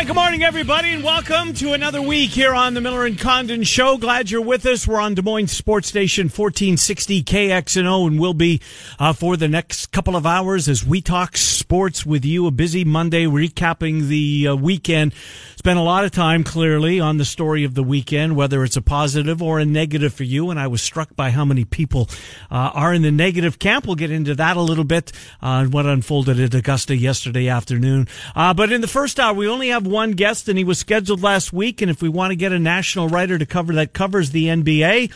[0.00, 3.64] Hi, good morning, everybody, and welcome to another week here on the Miller and Condon
[3.64, 3.98] Show.
[3.98, 4.88] Glad you're with us.
[4.88, 8.62] We're on Des Moines Sports Station 1460 KXNO, and we'll be
[8.98, 12.46] uh, for the next couple of hours as we talk sports with you.
[12.46, 15.12] A busy Monday, recapping the uh, weekend.
[15.60, 18.80] Spent a lot of time, clearly, on the story of the weekend, whether it's a
[18.80, 20.48] positive or a negative for you.
[20.48, 22.08] And I was struck by how many people
[22.50, 23.86] uh, are in the negative camp.
[23.86, 28.08] We'll get into that a little bit, uh, what unfolded at Augusta yesterday afternoon.
[28.34, 31.22] Uh, but in the first hour, we only have one guest, and he was scheduled
[31.22, 31.82] last week.
[31.82, 35.12] And if we want to get a national writer to cover that covers the NBA,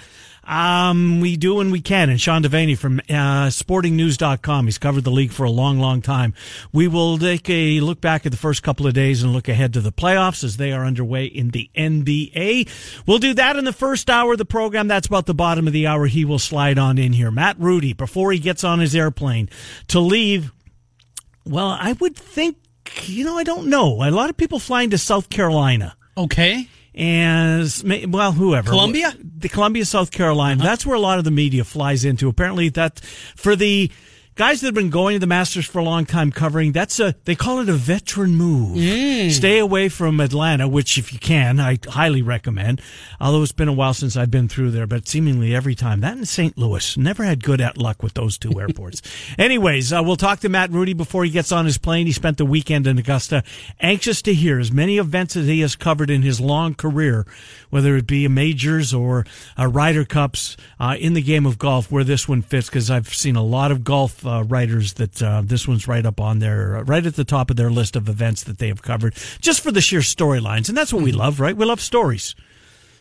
[0.46, 2.10] um, we do when we can.
[2.10, 4.66] And Sean Deveney from uh, sportingnews.com.
[4.66, 6.34] He's covered the league for a long, long time.
[6.72, 9.72] We will take a look back at the first couple of days and look ahead
[9.74, 12.68] to the playoffs as they are underway in the NBA.
[13.06, 14.88] We'll do that in the first hour of the program.
[14.88, 16.06] That's about the bottom of the hour.
[16.06, 17.30] He will slide on in here.
[17.30, 19.48] Matt Rudy, before he gets on his airplane
[19.88, 20.52] to leave,
[21.44, 22.56] well, I would think,
[23.04, 24.02] you know, I don't know.
[24.02, 26.68] A lot of people flying to South Carolina Okay.
[26.94, 27.70] And
[28.08, 29.14] well, whoever Columbia?
[29.20, 30.60] the Columbia, South Carolina.
[30.60, 30.70] Uh-huh.
[30.70, 32.28] That's where a lot of the media flies into.
[32.28, 33.00] Apparently, that
[33.36, 33.90] for the
[34.36, 37.14] guys that have been going to the Masters for a long time covering, that's a
[37.24, 38.76] they call it a veteran move.
[39.30, 42.80] Stay away from Atlanta, which if you can, I highly recommend.
[43.20, 46.16] Although it's been a while since I've been through there, but seemingly every time that
[46.16, 46.58] in St.
[46.58, 49.02] Louis never had good at luck with those two airports.
[49.38, 52.06] Anyways, uh, we'll talk to Matt Rudy before he gets on his plane.
[52.06, 53.44] He spent the weekend in Augusta,
[53.80, 57.26] anxious to hear as many events as he has covered in his long career,
[57.70, 59.24] whether it be a majors or
[59.56, 62.68] a Ryder Cups uh, in the game of golf, where this one fits.
[62.68, 66.20] Because I've seen a lot of golf uh, writers that uh, this one's right up
[66.20, 69.14] on their right at the top of their list of events that they have covered,
[69.40, 71.56] just for the sheer storylines, and that's what we love, right?
[71.56, 72.34] We love stories.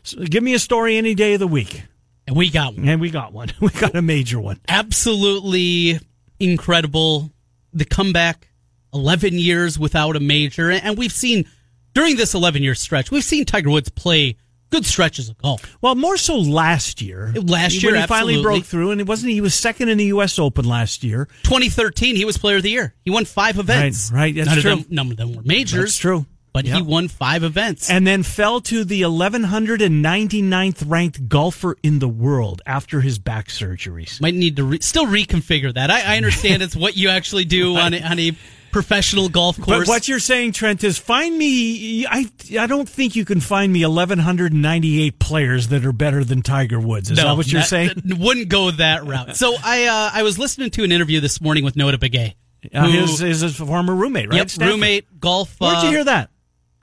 [0.03, 1.84] So give me a story any day of the week,
[2.28, 2.88] And we got one.
[2.88, 3.50] and we got one.
[3.61, 4.59] We got a major one.
[4.67, 6.00] Absolutely
[6.39, 7.31] incredible.
[7.73, 8.50] The comeback,
[8.94, 10.69] 11 years without a major.
[10.69, 11.45] And we've seen,
[11.94, 14.35] during this 11 year stretch, we've seen Tiger Woods play
[14.73, 15.78] good stretches of golf.
[15.81, 17.31] Well, more so last year.
[17.35, 19.31] Last when year, he finally broke through, and it wasn't.
[19.31, 20.39] He was second in the U.S.
[20.39, 21.28] Open last year.
[21.44, 22.95] 2013, he was player of the year.
[23.06, 24.11] He won five events.
[24.11, 24.72] Right, right, that's none true.
[24.73, 25.81] Of them, none of them were majors.
[25.91, 26.25] That's true.
[26.53, 26.75] But Yep.
[26.75, 27.89] he won five events.
[27.89, 34.22] and then fell to the 1199th ranked golfer in the world after his back surgeries.
[34.22, 35.90] Might need to re- still reconfigure that.
[35.90, 38.31] I, I understand it's what you actually do on, a, on a
[38.73, 39.79] professional golf course.
[39.79, 42.06] But what you're saying, Trent, is find me.
[42.06, 42.29] I
[42.59, 47.09] I don't think you can find me 1198 players that are better than Tiger Woods.
[47.09, 47.91] Is that what you're saying?
[48.03, 49.38] that wouldn't go that route.
[49.38, 52.34] So I uh, I was listening to an interview this morning with Notah Begay.
[52.73, 54.38] Uh, who- his, his, his former roommate, right?
[54.38, 54.73] Yep, Stanford.
[54.73, 55.59] roommate, golf.
[55.59, 56.29] Where'd you uh, hear that?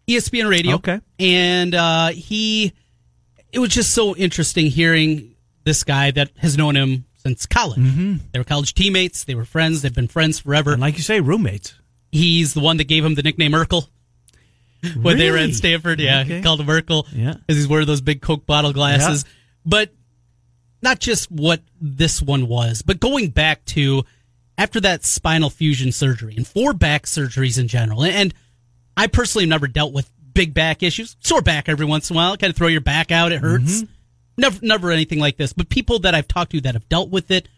[0.08, 0.74] ESPN Radio.
[0.76, 1.00] Okay.
[1.18, 2.72] And uh, he,
[3.52, 7.78] it was just so interesting hearing this guy that has known him since college.
[7.78, 8.16] Mm-hmm.
[8.32, 9.24] They were college teammates.
[9.24, 9.82] They were friends.
[9.82, 10.72] They've been friends forever.
[10.72, 11.74] And like you say, roommates.
[12.12, 13.86] He's the one that gave him the nickname Urkel
[15.00, 15.50] when they were Really?
[15.50, 16.00] at Stanford.
[16.00, 16.36] Yeah, Okay.
[16.38, 17.34] he called him Urkel Yeah.
[17.34, 19.24] because he's wearing those big Coke bottle glasses.
[19.64, 19.94] But
[20.82, 24.04] not just what this one was, but going back to
[24.58, 28.04] after that spinal fusion surgery and four back surgeries in general.
[28.04, 28.34] And,
[28.96, 31.16] I personally have never dealt with big back issues.
[31.20, 33.82] Sore back every once in a while, kind of throw your back out, it hurts.
[33.82, 33.92] Mm-hmm.
[34.36, 35.52] Never, never anything like this.
[35.54, 37.48] But people that I've talked to that have dealt with it,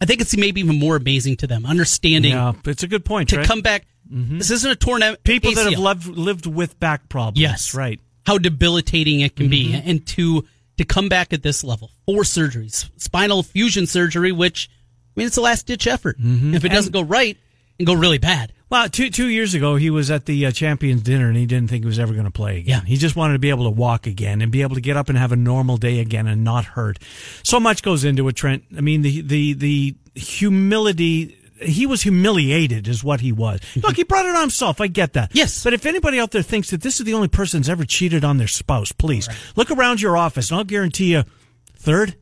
[0.00, 3.28] I think it's maybe even more amazing to them, understanding Yeah, it's a good point.
[3.30, 3.48] to Trent.
[3.48, 3.84] come back.
[4.12, 4.38] Mm-hmm.
[4.38, 7.40] This isn't a torn People that have lived, lived with back problems.
[7.40, 7.74] Yes.
[7.74, 8.00] right.
[8.26, 9.88] how debilitating it can be mm-hmm.
[9.88, 10.44] and to
[10.78, 14.68] to come back at this level four surgeries spinal fusion surgery which
[15.16, 16.54] i mean it's a last ditch effort mm-hmm.
[16.54, 17.38] if it doesn't go right
[17.78, 21.02] and go really bad Well, two two years ago, he was at the uh, Champions
[21.02, 22.80] Dinner, and he didn't think he was ever going to play again.
[22.82, 22.84] Yeah.
[22.84, 25.08] He just wanted to be able to walk again and be able to get up
[25.08, 26.98] and have a normal day again and not hurt.
[27.44, 28.64] So much goes into it, Trent.
[28.76, 31.38] I mean, the the the humility.
[31.62, 33.60] He was humiliated, is what he was.
[33.76, 34.80] Look, he brought it on himself.
[34.80, 35.30] I get that.
[35.34, 35.64] Yes.
[35.64, 38.24] but if anybody out there thinks that this is the only person that's ever cheated
[38.24, 41.24] on their spouse, please look around your office, and I'll guarantee you,
[41.76, 42.16] third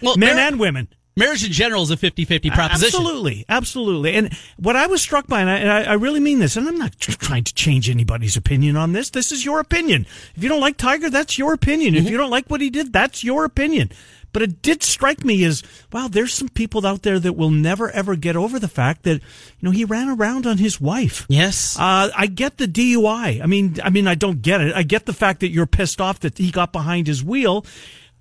[0.00, 0.88] well men there, and women.
[1.16, 3.00] marriage in general is a 50-50 proposition.
[3.00, 4.14] Absolutely, absolutely.
[4.14, 6.78] And what I was struck by, and I, and I really mean this, and I'm
[6.78, 9.10] not tr- trying to change anybody's opinion on this.
[9.10, 10.06] This is your opinion.
[10.34, 11.94] If you don't like Tiger, that's your opinion.
[11.94, 12.06] Mm-hmm.
[12.06, 13.92] If you don't like what he did, that's your opinion.
[14.32, 15.62] But it did strike me as,
[15.92, 19.14] wow, there's some people out there that will never ever get over the fact that,
[19.14, 19.20] you
[19.60, 21.26] know, he ran around on his wife.
[21.28, 21.76] Yes.
[21.78, 23.42] Uh, I get the DUI.
[23.42, 24.74] I mean, I mean, I don't get it.
[24.74, 27.64] I get the fact that you're pissed off that he got behind his wheel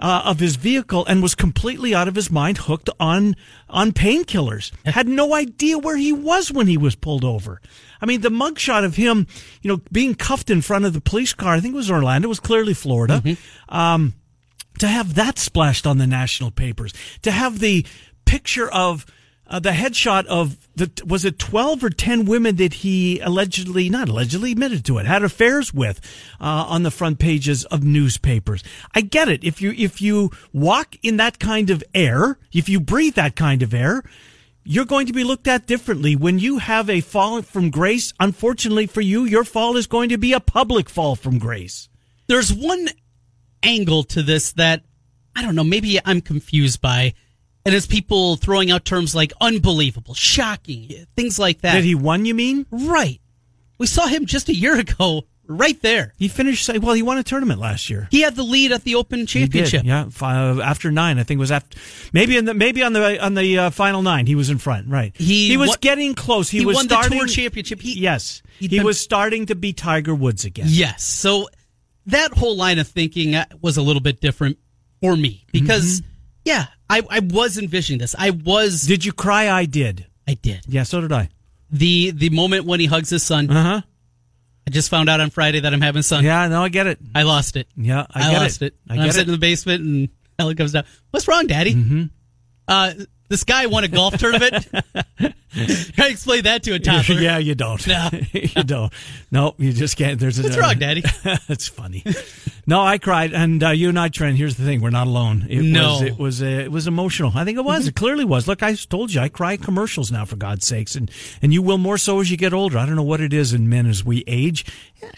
[0.01, 3.35] uh, of his vehicle and was completely out of his mind, hooked on
[3.69, 4.71] on painkillers.
[4.85, 7.61] Had no idea where he was when he was pulled over.
[8.01, 9.27] I mean, the mugshot of him,
[9.61, 11.53] you know, being cuffed in front of the police car.
[11.53, 12.27] I think it was Orlando.
[12.27, 13.21] It was clearly Florida.
[13.69, 14.15] Um,
[14.81, 16.91] to have that splashed on the national papers,
[17.21, 17.85] to have the
[18.25, 19.05] picture of
[19.45, 24.09] uh, the headshot of the was it twelve or ten women that he allegedly not
[24.09, 26.01] allegedly admitted to it had affairs with
[26.39, 28.63] uh, on the front pages of newspapers.
[28.95, 32.79] I get it if you if you walk in that kind of air, if you
[32.79, 34.03] breathe that kind of air.
[34.63, 38.13] You're going to be looked at differently when you have a fall from grace.
[38.19, 41.89] Unfortunately for you, your fall is going to be a public fall from grace.
[42.27, 42.87] There's one
[43.63, 44.83] angle to this that
[45.35, 47.13] I don't know, maybe I'm confused by.
[47.63, 51.75] And it's people throwing out terms like unbelievable, shocking, things like that.
[51.75, 52.65] Did he won, you mean?
[52.71, 53.19] right.
[53.77, 56.13] We saw him just a year ago, right there.
[56.17, 56.69] He finished.
[56.81, 58.07] Well, he won a tournament last year.
[58.11, 59.81] He had the lead at the Open He Championship.
[59.81, 60.09] did, yeah.
[60.09, 61.77] Five, after nine, I think it was after
[62.13, 64.87] maybe in the maybe on the on the uh, final nine, he was in front.
[64.87, 65.15] Right.
[65.15, 66.49] He was won- getting close.
[66.49, 67.81] He, he was won the Tour Championship.
[67.81, 70.65] He- yes, he been- was starting to be Tiger Woods again.
[70.69, 71.03] Yes.
[71.03, 71.47] So
[72.07, 74.57] that whole line of thinking uh, was a little bit different
[75.01, 76.01] for me because,
[76.45, 78.15] yeah, I, I was envisioning this.
[78.17, 78.81] I was.
[78.83, 79.49] Did you cry?
[79.49, 80.07] I did.
[80.27, 80.61] I did.
[80.67, 81.29] Yeah, so did I.
[81.71, 83.49] The the moment when he hugs his son.
[83.49, 83.81] Uh huh.
[84.67, 86.23] I just found out on Friday that I'm having a son.
[86.23, 86.99] Yeah, no, I get it.
[87.15, 87.67] I lost it.
[87.75, 88.75] Yeah, I, get lost it.
[88.87, 89.13] I And get I'm it.
[89.13, 90.83] sitting in the basement and Ellen comes down.
[91.09, 91.73] What's wrong, Daddy?
[91.73, 92.03] Mm-hmm.
[92.67, 92.93] Uh,
[93.31, 94.67] this guy won a golf tournament.
[95.51, 97.15] Try to explain that to a toddler.
[97.21, 97.85] yeah, you don't.
[97.87, 98.09] No.
[98.31, 98.93] you don't.
[99.31, 100.19] No, you just can't.
[100.19, 101.03] There's a, What's wrong, Daddy?
[101.23, 102.03] That's funny.
[102.67, 104.37] No, I cried, and uh, you and I, Trent.
[104.37, 105.45] Here's the thing: we're not alone.
[105.49, 105.93] It No.
[105.93, 107.31] was, it was, uh, it was emotional.
[107.35, 107.87] I think it was.
[107.87, 108.47] It clearly was.
[108.47, 111.09] Look, I told you, I cry commercials now, for God's sakes, and
[111.41, 112.77] and you will more so as you get older.
[112.77, 114.65] I don't know what it is in men as we age.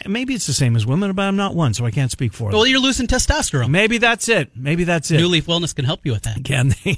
[0.07, 2.45] Maybe it's the same as women, but I'm not one, so I can't speak for
[2.49, 2.53] them.
[2.53, 3.69] Well, you're losing testosterone.
[3.69, 4.51] Maybe that's it.
[4.55, 5.17] Maybe that's it.
[5.17, 6.43] New Leaf Wellness can help you with that.
[6.43, 6.97] Can they?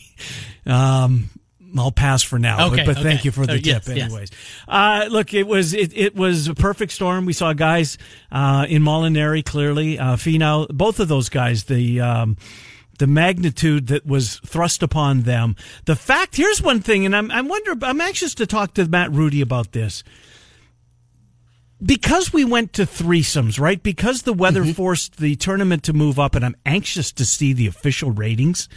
[0.66, 1.30] Um,
[1.78, 4.06] I'll pass for now, Okay, but, but thank you for the tip, yes, yes.
[4.06, 4.32] anyways.
[4.68, 7.26] Uh, look, it was it, it was a perfect storm.
[7.26, 7.98] We saw guys
[8.32, 11.66] uh, in Molinari clearly, uh, Finau, both of those guys.
[11.66, 12.38] The um,
[12.98, 15.56] the magnitude that was thrust upon them.
[15.86, 19.12] The fact here's one thing, and I'm I'm wonder I'm anxious to talk to Matt
[19.12, 20.04] Rudy about this
[21.84, 23.82] because we went to threesomes, right?
[23.82, 24.72] Because the weather Mm-hmm.
[24.72, 28.70] forced the tournament to move up, and I'm anxious to see the official ratings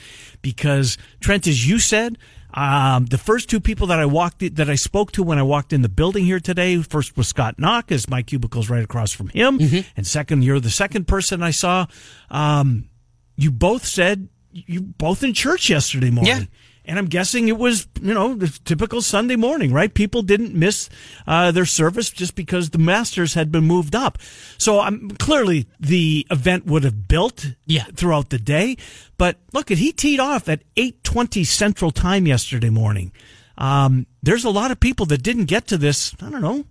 [0.42, 2.18] because Trent, as you said,
[2.54, 5.72] um, the first two people that I walked that I spoke to when I walked
[5.72, 9.28] in the building here today, first was Scott Knock, as my cubicle's right across from
[9.28, 9.88] him, Mm-hmm.
[9.96, 11.86] and second, you're the second person I saw.
[12.30, 12.88] Um,
[13.36, 16.32] you both said you both in church yesterday morning.
[16.34, 16.44] Yeah.
[16.88, 19.92] And I'm guessing it was, you know, the typical Sunday morning, right?
[19.92, 20.88] People didn't miss
[21.26, 24.16] uh, their service just because the Masters had been moved up.
[24.56, 27.84] So I'm clearly the event would have built Yeah.
[27.94, 28.78] throughout the day.
[29.18, 33.12] But look, at he teed off at 8:20 Central Time yesterday morning.
[33.58, 36.14] Um, there's a lot of people that didn't get to this.
[36.22, 36.64] I don't know.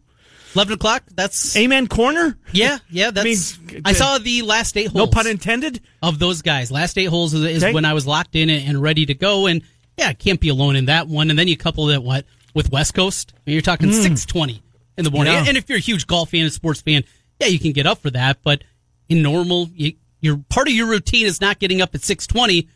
[0.55, 1.03] 11 o'clock?
[1.13, 1.55] That's.
[1.57, 2.39] Amen corner.
[2.53, 3.59] Yeah, yeah, that's.
[3.59, 5.81] mean, I, saw the last eight holes No pun intended.
[6.01, 6.71] of those guys.
[6.71, 7.73] Last eight holes is, is Okay.
[7.73, 9.45] when I was locked in and ready to go.
[9.45, 9.61] And
[9.97, 11.29] yeah, can't be alone in that one.
[11.29, 13.33] And then you couple that what with West Coast.
[13.35, 13.93] I mean, you're talking hmm.
[13.93, 14.61] six twenty
[14.97, 15.33] in the morning.
[15.33, 15.45] Yeah.
[15.47, 17.03] And if you're a huge golf fan and sports fan,
[17.39, 18.39] yeah, you can get up for that.
[18.43, 18.63] But
[19.09, 22.69] in normal, you, your part of your routine is not getting up at six twenty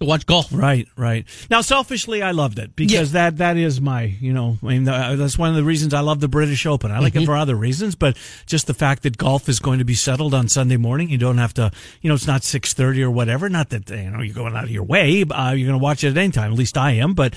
[0.00, 0.48] to watch golf.
[0.50, 1.26] Right, right.
[1.50, 5.14] Now, selfishly, I loved it because that that is my, you know, I mean, uh,
[5.16, 6.90] that's one of the reasons I love the British Open.
[6.90, 7.22] I like Mm-hmm.
[7.24, 8.16] it for other reasons, but
[8.46, 11.38] just the fact that golf is going to be settled on Sunday morning, you don't
[11.38, 13.48] have to, you know, it's not six thirty or whatever.
[13.50, 15.22] Not that you know you're going out of your way.
[15.22, 16.52] Uh, you're going to watch it at any time.
[16.52, 17.12] At least I am.
[17.14, 17.34] But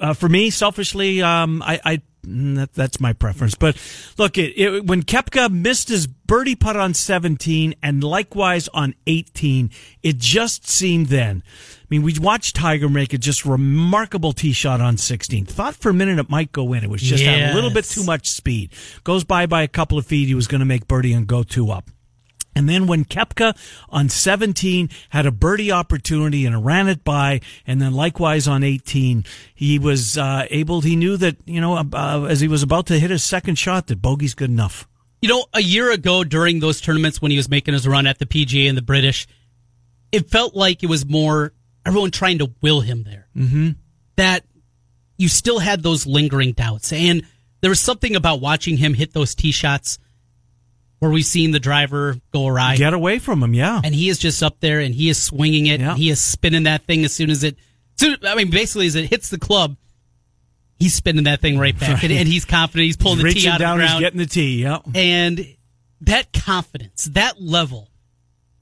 [0.00, 1.80] uh, for me, selfishly, um, I.
[1.84, 3.54] I Mm, that, that's my preference.
[3.54, 3.76] But
[4.18, 9.70] look, it, it, when Koepka missed his birdie putt on 17 and likewise on 18,
[10.02, 11.42] it just seemed then.
[11.46, 15.46] I mean, we watched Tiger make a just remarkable tee shot on 16.
[15.46, 16.82] Thought for a minute it might go in.
[16.82, 18.72] It was just had a little bit too much speed.
[19.04, 20.26] Goes by by a couple of feet.
[20.26, 21.90] He was going to make birdie and go two up.
[22.56, 23.54] And then when Koepka
[23.90, 29.26] on 17 had a birdie opportunity and ran it by, and then likewise on 18,
[29.54, 32.98] he was uh, able, he knew that, you know, uh, as he was about to
[32.98, 34.88] hit his second shot, that bogey's good enough.
[35.20, 38.18] You know, a year ago during those tournaments when he was making his run at
[38.18, 39.26] the PGA and the British,
[40.10, 41.52] it felt like it was more
[41.84, 43.28] everyone trying to will him there.
[43.36, 43.70] Mm-hmm.
[44.16, 44.44] that
[45.18, 46.90] you still had those lingering doubts.
[46.90, 47.22] And
[47.60, 49.98] there was something about watching him hit those tee shots
[50.98, 52.76] where we've seen the driver go awry.
[52.76, 53.80] Get away from him, yeah.
[53.84, 55.80] And he is just up there and he is swinging it.
[55.80, 55.94] Yeah.
[55.94, 57.56] He is spinning that thing as soon as it,
[57.96, 59.76] soon, I mean, basically as it hits the club,
[60.78, 62.02] he's spinning that thing right back.
[62.02, 62.86] And, and he's confident.
[62.86, 64.00] He's pulling He's the tee out down, of the he's ground.
[64.02, 64.78] getting the tee, yeah.
[64.94, 65.56] and
[66.02, 67.88] that confidence, that level,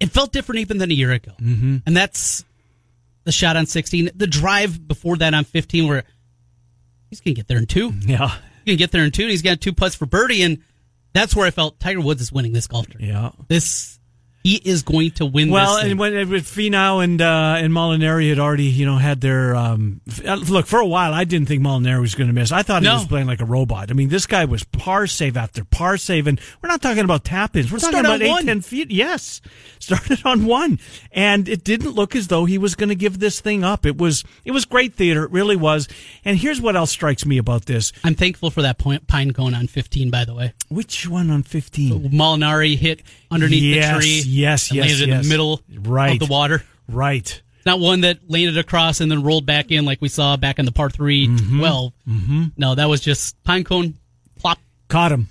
[0.01, 1.33] it felt different even than a year ago.
[1.41, 1.79] Mm-hmm.
[1.87, 2.45] And that's
[3.25, 4.11] the shot on 16.
[4.15, 6.05] The drive before that on 15 where
[7.11, 7.93] he's going to get there in two.
[8.07, 8.29] Yeah,
[8.65, 9.23] He's to get there in two.
[9.23, 10.43] And he's got two putts for birdie.
[10.43, 10.63] And
[11.15, 13.39] that's where I felt Tiger Woods is winning this golf tournament.
[13.39, 13.45] Yeah.
[13.49, 13.99] This,
[14.45, 18.39] he is going to win Well, and when with Finau and uh, and Molinari had
[18.39, 21.15] already, you know, had their um, uh, look for a while.
[21.15, 22.53] I didn't think Molinari was going to miss.
[22.53, 23.91] I thought he was playing like a robot.
[23.91, 27.25] I mean, this guy was par save after par save, and we're not talking about
[27.25, 27.73] tap ins.
[27.73, 28.45] We're talking Start on about eight, one.
[28.45, 28.91] ten feet.
[28.91, 29.41] Yes,
[29.79, 30.79] started on one,
[31.11, 33.87] and it didn't look as though he was going to give this thing up.
[33.87, 35.25] It was it was great theater.
[35.25, 35.89] It really was.
[36.23, 37.95] And here's what else strikes me about this.
[38.05, 40.53] I'm thankful for that point, pine cone on 15, by the way.
[40.69, 42.11] Which one on fifteen?
[42.11, 43.01] Molinari hit
[43.35, 44.23] underneath Yes, the tree.
[44.27, 46.13] yes, and yes, landed in the middle Right.
[46.21, 46.63] of the water.
[46.89, 47.41] Right.
[47.67, 50.67] Not one that landed across and then rolled back in like we saw back in
[50.67, 51.59] the par 3 Mm-hmm.
[51.59, 51.93] 12.
[52.09, 52.45] Mm-hmm.
[52.59, 53.95] No, that was just pine cone,
[54.39, 54.59] plop.
[54.89, 55.29] Caught him.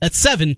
[0.00, 0.56] That's seven.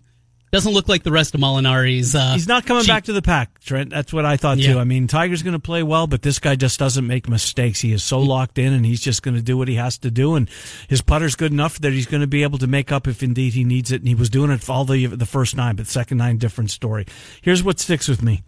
[0.52, 2.14] Doesn't look like the rest of Molinari's.
[2.14, 3.90] Uh, He's not coming cheap- back to the pack, Trent.
[3.90, 4.72] That's what I thought Yeah.
[4.72, 4.78] too.
[4.80, 7.80] I mean, Tiger's going to play well, but this guy just doesn't make mistakes.
[7.80, 10.10] He is so locked in, and he's just going to do what he has to
[10.10, 10.34] do.
[10.34, 10.50] And
[10.88, 13.52] his putter's good enough that he's going to be able to make up if indeed
[13.54, 14.00] he needs it.
[14.00, 17.06] And he was doing it all the the first nine, but second nine, different story.
[17.42, 18.42] Here's what sticks with me: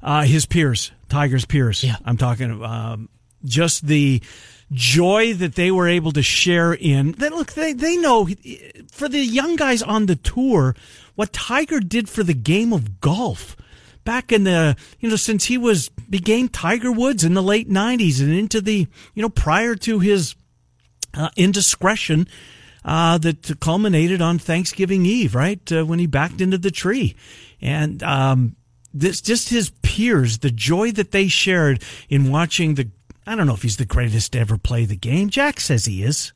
[0.00, 1.82] uh, his peers, Tiger's peers.
[1.82, 1.96] Yeah.
[2.04, 3.08] I'm talking um,
[3.44, 4.22] just the
[4.70, 8.26] joy that they were able to share in that look they, they know
[8.90, 10.74] for the young guys on the tour
[11.14, 13.56] what tiger did for the game of golf
[14.04, 18.20] back in the you know since he was became tiger woods in the late 90s
[18.20, 20.34] and into the you know prior to his
[21.14, 22.26] uh, indiscretion
[22.84, 27.14] uh, that culminated on Thanksgiving Eve, right uh, when he backed into the tree,
[27.60, 28.56] and um,
[28.92, 32.90] this just his peers, the joy that they shared in watching the.
[33.24, 35.30] I don't know if he's the greatest to ever play the game.
[35.30, 36.32] Jack says he is.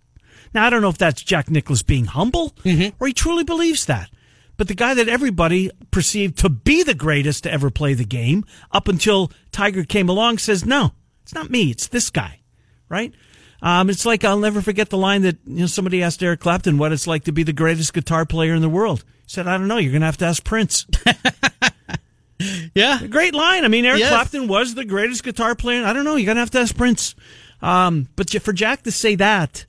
[0.55, 2.55] Now I don't know if that's Jack Nicklaus being humble
[3.01, 4.09] or he truly believes that.
[4.57, 8.45] But the guy that everybody perceived to be the greatest to ever play the game
[8.73, 11.71] up until Tiger came along says, no, it's not me.
[11.71, 12.41] It's this guy.
[12.89, 13.13] Right?
[13.63, 16.79] Um, it's like I'll never forget the line that you know somebody asked Eric Clapton
[16.79, 19.05] what it's like to be the greatest guitar player in the world.
[19.25, 19.79] He said, I don't know.
[19.79, 20.87] You're going to have to ask Prince.
[22.75, 23.01] Yeah.
[23.07, 23.65] Great line.
[23.65, 24.11] I mean, Eric Yes.
[24.11, 25.85] Clapton was the greatest guitar player.
[25.85, 26.17] I don't know.
[26.17, 27.15] You're going to have to ask Prince.
[27.63, 29.65] Um, but for Jack to say that,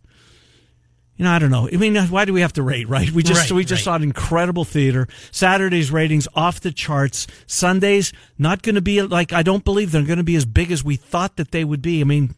[1.17, 1.67] you know, I don't know.
[1.71, 3.09] I mean, why do we have to rate, right?
[3.09, 3.99] We just, Right, we just right.
[3.99, 5.07] saw incredible theater.
[5.31, 7.25] Saturday's ratings off the charts.
[7.47, 10.71] Sundays, not going to be like, I don't believe they're going to be as big
[10.71, 12.01] as we thought that they would be.
[12.01, 12.35] I mean,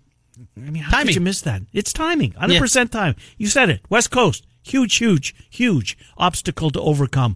[0.55, 1.07] I mean, how Timing.
[1.07, 1.62] could you miss that?
[1.74, 2.31] It's timing.
[2.33, 3.15] 100% time.
[3.38, 3.81] You said it.
[3.89, 4.45] West Coast.
[4.63, 7.36] Huge, huge, huge obstacle to overcome.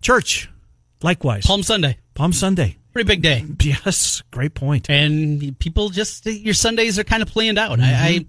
[0.00, 0.48] Church,
[1.02, 1.46] likewise.
[1.46, 1.98] Palm Sunday.
[2.14, 2.78] Palm Sunday.
[2.92, 3.44] Pretty big day.
[3.62, 4.90] Yes, great point.
[4.90, 7.78] And people just, your Sundays are kind of planned out.
[7.78, 7.82] Mm-hmm.
[7.84, 8.26] I, I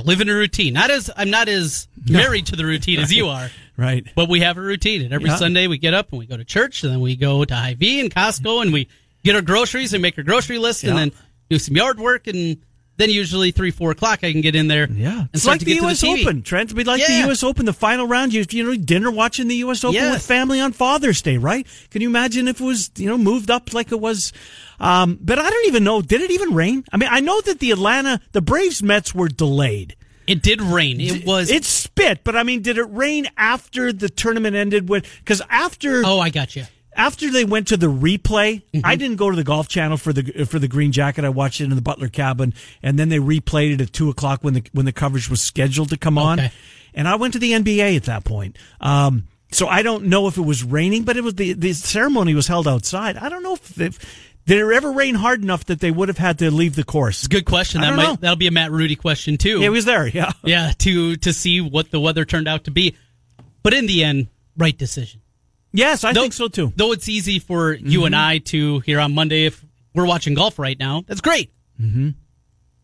[0.00, 0.74] live in a routine.
[0.74, 3.50] Not as, I'm not as married to the routine as you are.
[3.76, 4.06] Right.
[4.14, 5.36] But we have a routine, and every Yeah.
[5.36, 8.00] Sunday we get up and we go to church, and then we go to Hy-Vee
[8.00, 8.88] and Costco, and we
[9.24, 11.12] get our groceries and make our grocery list, and then
[11.50, 12.58] do some yard work, and
[12.98, 14.86] then usually three, four o'clock I can get in there.
[14.90, 16.02] Yeah, and it's start like the U.S.
[16.02, 16.66] the Open, Trent.
[16.66, 17.42] It'd be like the U.S.
[17.42, 18.34] Open, the final round.
[18.34, 19.82] You, you know, dinner watching the U.S.
[19.84, 20.14] Open Yes.
[20.14, 21.66] with family on Father's Day, right?
[21.90, 24.32] Can you imagine if it was, you know, moved up like it was?
[24.80, 26.02] Um, but I don't even know.
[26.02, 26.84] Did it even rain?
[26.92, 29.96] I mean, I know that the Atlanta, the Braves Mets were delayed.
[30.26, 31.00] It did rain.
[31.00, 31.50] It was.
[31.50, 34.88] It spit, but I mean, did it rain after the tournament ended?
[34.88, 36.64] With because after oh, I got you.
[36.98, 38.80] After they went to the replay, Mm-hmm.
[38.84, 41.24] I didn't go to the golf channel for the for the green jacket.
[41.24, 42.52] I watched it in the Butler cabin,
[42.82, 45.90] and then they replayed it at two o'clock when the when the coverage was scheduled
[45.90, 46.40] to come on.
[46.40, 46.52] Okay.
[46.94, 48.58] And I went to the NBA at that point.
[48.80, 52.34] Um, so I don't know if it was raining, but it was the the ceremony
[52.34, 53.16] was held outside.
[53.16, 56.18] I don't know if, if did it ever rain hard enough that they would have
[56.18, 57.26] had to leave the course.
[57.26, 57.80] Good question.
[57.82, 58.16] That might know.
[58.16, 59.62] that'll be a Matt Rudy question too.
[59.62, 60.32] It was there, yeah.
[60.42, 62.96] yeah, to to see what the weather turned out to be.
[63.62, 65.20] But in the end, right decision.
[65.78, 66.72] Yes, I Though- think so too.
[66.76, 70.58] Though it's easy for you and I to here on Monday if we're watching golf
[70.58, 71.04] right now.
[71.06, 71.52] That's great.
[71.80, 72.10] Mm-hmm.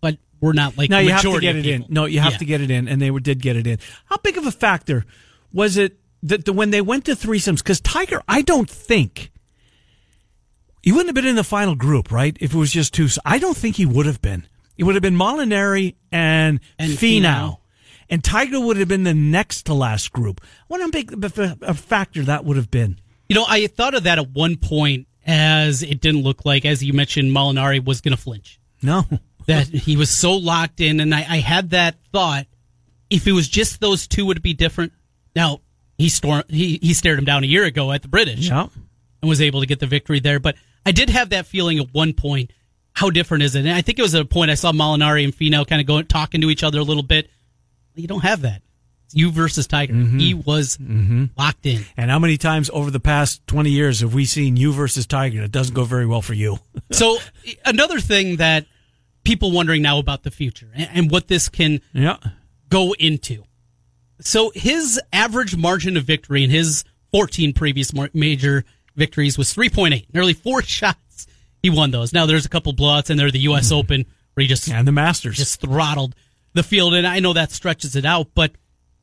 [0.00, 1.86] But we're not like No, you have to get it in.
[1.88, 2.38] No, you have Yeah.
[2.38, 3.78] to get it in, and they were, did get it in.
[4.06, 5.04] How big of a factor
[5.52, 7.58] was it that the, when they went to threesomes?
[7.58, 9.30] Because Tiger, I don't think
[10.82, 12.36] he wouldn't have been in the final group, right?
[12.40, 14.46] If it was just two, I don't think he would have been.
[14.76, 17.22] It would have been Molinari and, And Finau.
[17.22, 17.58] Finau.
[18.10, 20.40] And Tiger would have been the next to last group.
[20.68, 21.24] What a big
[21.62, 22.98] a factor that would have been.
[23.28, 26.84] You know, I thought of that at one point as it didn't look like, as
[26.84, 28.60] you mentioned, Molinari was going to flinch.
[28.82, 29.04] No.
[29.46, 32.46] that he was so locked in, and I, I had that thought.
[33.10, 34.92] If it was just those two, would it be different?
[35.36, 35.60] Now
[35.98, 38.66] he stor- he he stared him down a year ago at the British Yeah.
[39.22, 40.40] and was able to get the victory there.
[40.40, 42.50] But I did have that feeling at one point.
[42.92, 43.60] How different is it?
[43.60, 45.86] And I think it was at a point I saw Molinari and Finau kind of
[45.86, 47.28] going talking to each other a little bit.
[47.94, 48.62] You don't have that.
[49.06, 49.92] It's you versus Tiger.
[49.92, 50.18] Mm-hmm.
[50.18, 51.26] He was mm-hmm.
[51.36, 51.84] locked in.
[51.96, 55.42] And how many times over the past 20 years have we seen you versus Tiger?
[55.42, 56.58] It doesn't go very well for you.
[56.92, 57.18] So
[57.64, 58.66] another thing that
[59.24, 62.18] people wondering now about the future and, and what this can Yeah.
[62.68, 63.42] go into.
[64.20, 70.06] So his average margin of victory in his 14 previous major victories was 3.8.
[70.14, 71.26] Nearly four shots
[71.62, 72.12] he won those.
[72.12, 73.66] Now there's a couple blowouts in there, the U.S.
[73.66, 73.74] Mm-hmm.
[73.74, 75.36] Open, where he just And the Masters.
[75.36, 76.14] just throttled
[76.54, 78.52] the field, and I know that stretches it out, but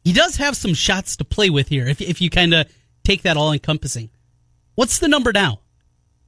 [0.03, 1.87] he does have some shots to play with here.
[1.87, 2.67] If if you kind of
[3.03, 4.09] take that all encompassing,
[4.75, 5.59] what's the number now?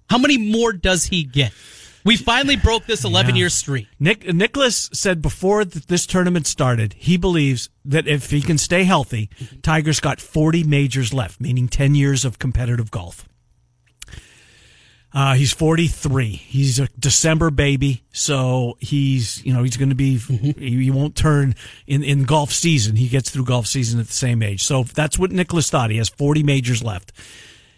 [0.10, 1.54] How many more does he get?
[2.06, 3.40] We finally broke this 11 Yeah.
[3.40, 3.88] year streak.
[3.98, 8.84] Nick Nicklaus said before th- this tournament started, he believes that if he can stay
[8.84, 9.62] healthy, mm-hmm.
[9.62, 13.26] Tiger's got 40 majors left, meaning 10 years of competitive golf.
[15.14, 16.32] Uh, he's 43.
[16.32, 20.54] He's a December baby, so he's you know he's going to be he,
[20.84, 21.56] he won't turn
[21.86, 22.96] in in golf season.
[22.96, 24.64] He gets through golf season at the same age.
[24.64, 25.92] So that's what Nicklaus thought.
[25.92, 27.12] He has 40 majors left.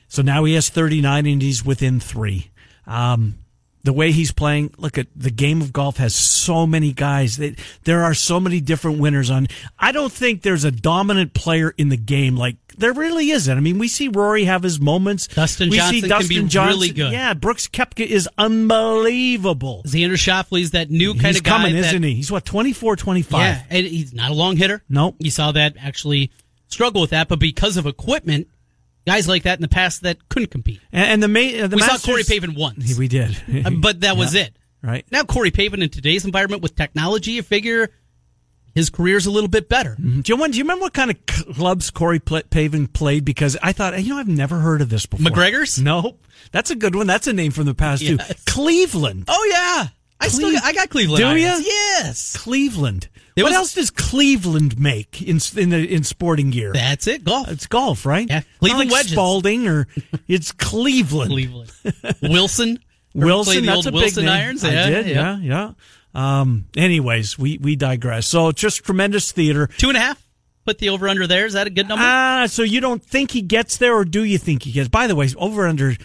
[0.08, 2.52] So now he has 39 and he's within three.
[2.88, 3.40] Um,
[3.86, 7.38] the way he's playing, look at the game of golf has so many guys.
[7.38, 9.48] That there are so many different winners on.
[9.80, 13.56] I don't think there's a dominant player in the game like there really isn't.
[13.56, 15.28] I mean, we see Rory have his moments.
[15.28, 16.80] Dustin we Johnson see can be Johnson.
[16.80, 17.12] really good.
[17.14, 19.84] Yeah, Brooks Koepka is unbelievable.
[19.86, 21.52] Xander Schauffele's that new kind he's of guy.
[21.52, 22.16] He's coming, that, isn't he?
[22.16, 23.40] He's what 24, 25.
[23.40, 24.84] Yeah, and he's not a long hitter.
[24.90, 25.16] Nope.
[25.20, 26.32] You saw that actually
[26.68, 28.48] struggle with that, but because of equipment,
[29.06, 30.82] guys like that in the past that couldn't compete.
[30.92, 33.70] And, and the, ma- uh, the we Masters, saw Corey Pavin once, We did, Uh,
[33.72, 34.44] but that was Yeah.
[34.44, 34.56] it.
[34.82, 35.06] right.
[35.12, 37.90] Now Corey Pavin in today's environment with technology, you figure
[38.74, 39.96] his career's a little bit better.
[39.98, 43.24] Do you, do you remember what kind of clubs Corey Pavin played?
[43.24, 45.24] Because I thought, you know, I've never heard of this before.
[45.24, 45.80] MacGregor's?
[45.80, 46.22] Nope.
[46.52, 47.08] That's a good one.
[47.08, 48.28] That's a name from the past Yes.
[48.28, 48.34] too.
[48.46, 49.26] Cleveland.
[49.30, 49.88] Oh yeah,
[50.20, 51.22] I still got, I got Cleveland.
[51.22, 51.66] Do irons.
[51.66, 53.10] Yes, Cleveland.
[53.36, 56.72] There what was- else does Cleveland make in in the in sporting gear?
[56.74, 57.24] that's it.
[57.24, 57.50] Golf.
[57.50, 58.28] it's golf, right?
[58.28, 59.12] Yeah, Not Cleveland like wedges.
[59.12, 59.88] Spalding or
[60.28, 61.32] it's Cleveland.
[61.32, 61.72] Cleveland.
[62.22, 62.80] Wilson.
[63.14, 64.34] Wilson, that's a big Wilson name.
[64.34, 64.64] irons.
[64.64, 65.72] I did, yeah, yeah.
[66.14, 68.28] Um, anyways, we we digress.
[68.28, 69.68] So just tremendous theater.
[69.78, 70.22] Two and a half.
[70.66, 71.46] Put the over under there.
[71.46, 72.04] Is that a good number?
[72.06, 74.90] Ah, so you don't think he gets there, or do you think he gets?
[74.90, 75.96] By the way, over under.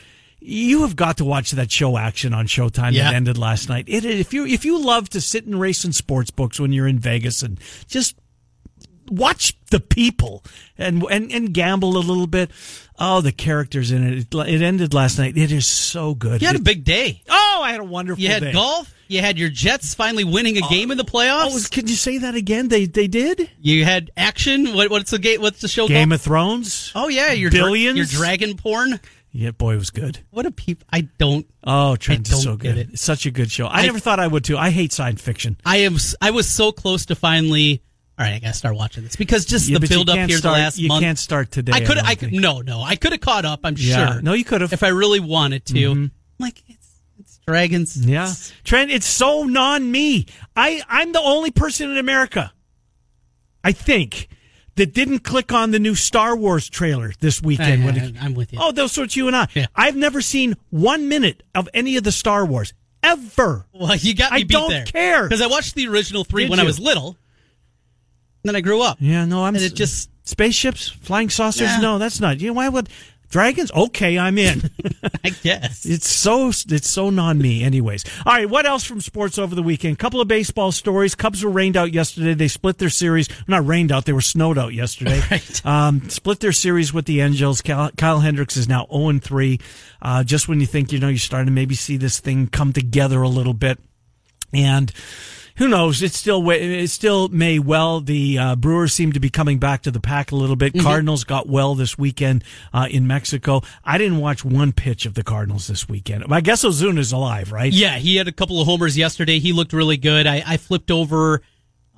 [0.40, 3.04] You have got to watch that show action on Showtime Yeah.
[3.10, 3.84] that ended last night.
[3.88, 6.88] It, if you if you love to sit and race in sports books when you're
[6.88, 8.16] in Vegas and just
[9.10, 10.44] watch the people
[10.78, 12.50] and and and gamble a little bit.
[13.02, 14.18] Oh, the characters in it.
[14.18, 15.36] It, it ended last night.
[15.36, 16.42] It is so good.
[16.42, 17.22] you had a big day.
[17.30, 18.26] oh, I had a wonderful day.
[18.26, 18.52] You had day.
[18.52, 18.92] golf.
[19.08, 21.66] You had your Jets finally winning a game in the playoffs.
[21.66, 22.68] Oh, could you say that again?
[22.68, 23.50] They they did.
[23.60, 24.72] you had action.
[24.74, 25.40] What, what's the game?
[25.40, 26.20] What's the show Game called?
[26.20, 26.92] of Thrones.
[26.94, 27.96] oh yeah, your dra- Billions?
[27.96, 29.00] your dragon porn.
[29.32, 30.18] Yeah, boy, it was good.
[30.30, 30.82] What a peep!
[30.92, 31.46] I don't.
[31.64, 32.76] Oh, Trent I is so good.
[32.76, 32.88] it.
[32.92, 33.66] It's such a good show.
[33.66, 34.58] I, I- never thought I would too.
[34.58, 35.56] I hate science fiction.
[35.64, 35.96] I am.
[36.20, 37.82] I was so close to finally.
[38.18, 40.42] All right, I gotta start watching this because just Yeah, the build up here start-
[40.56, 41.00] the last you month.
[41.02, 41.94] You can't start today, I I could.
[41.94, 42.32] don't I could.
[42.32, 42.82] No, no.
[42.82, 43.60] I could have caught up.
[43.64, 44.14] I'm Yeah.
[44.14, 44.22] sure.
[44.22, 44.72] No, you could have.
[44.72, 45.74] if I really wanted to.
[45.74, 46.06] Mm-hmm.
[46.38, 46.88] Like it's
[47.18, 47.96] it's dragons.
[48.04, 48.32] Yeah,
[48.64, 50.26] Trent, it's so non me.
[50.56, 52.52] I I'm the only person in America,
[53.62, 54.28] I think,
[54.80, 57.84] that didn't click on the new Star Wars trailer this weekend.
[57.84, 58.58] I- I- I'm with you.
[58.62, 59.46] Oh, those sorts you and I.
[59.54, 59.66] Yeah.
[59.76, 63.66] I've never seen one minute of any of the Star Wars ever.
[63.74, 64.84] Well, you got me I beat don't there.
[64.86, 65.22] care.
[65.24, 67.08] because I watched the original three Did when I was little.
[68.42, 68.96] And then I grew up.
[69.00, 69.54] Yeah, no, I'm.
[69.54, 71.68] And it just- spaceships, flying saucers.
[71.68, 71.80] Yeah.
[71.80, 72.40] No, that's not.
[72.40, 72.88] You know why would
[73.30, 73.72] dragons?
[73.72, 74.70] Okay, I'm in.
[75.24, 75.86] I guess.
[75.86, 77.62] It's so it's so non me.
[77.64, 78.48] Anyways, all right.
[78.48, 79.98] What else from sports over the weekend?
[79.98, 81.14] Couple of baseball stories.
[81.14, 82.34] Cubs were rained out yesterday.
[82.34, 83.28] They split their series.
[83.46, 84.04] Not rained out.
[84.04, 85.20] They were snowed out yesterday.
[85.30, 85.66] Right.
[85.66, 87.62] Um, split their series with the Angels.
[87.62, 89.60] Kyle, Kyle Hendricks is now zero and three.
[90.02, 92.72] Uh, just when you think you know you're starting to maybe see this thing come
[92.72, 93.78] together a little bit,
[94.52, 94.92] and.
[95.60, 96.02] Who knows?
[96.02, 98.00] It still it still may well.
[98.00, 100.72] The uh, Brewers seem to be coming back to the pack a little bit.
[100.72, 100.86] Mm-hmm.
[100.86, 103.60] Cardinals got well this weekend uh, in Mexico.
[103.84, 106.24] I didn't watch one pitch of the Cardinals this weekend.
[106.30, 107.70] I guess Ozuna's alive, right?
[107.70, 109.38] Yeah, he had a couple of homers yesterday.
[109.38, 110.26] He looked really good.
[110.26, 111.42] I, I flipped over.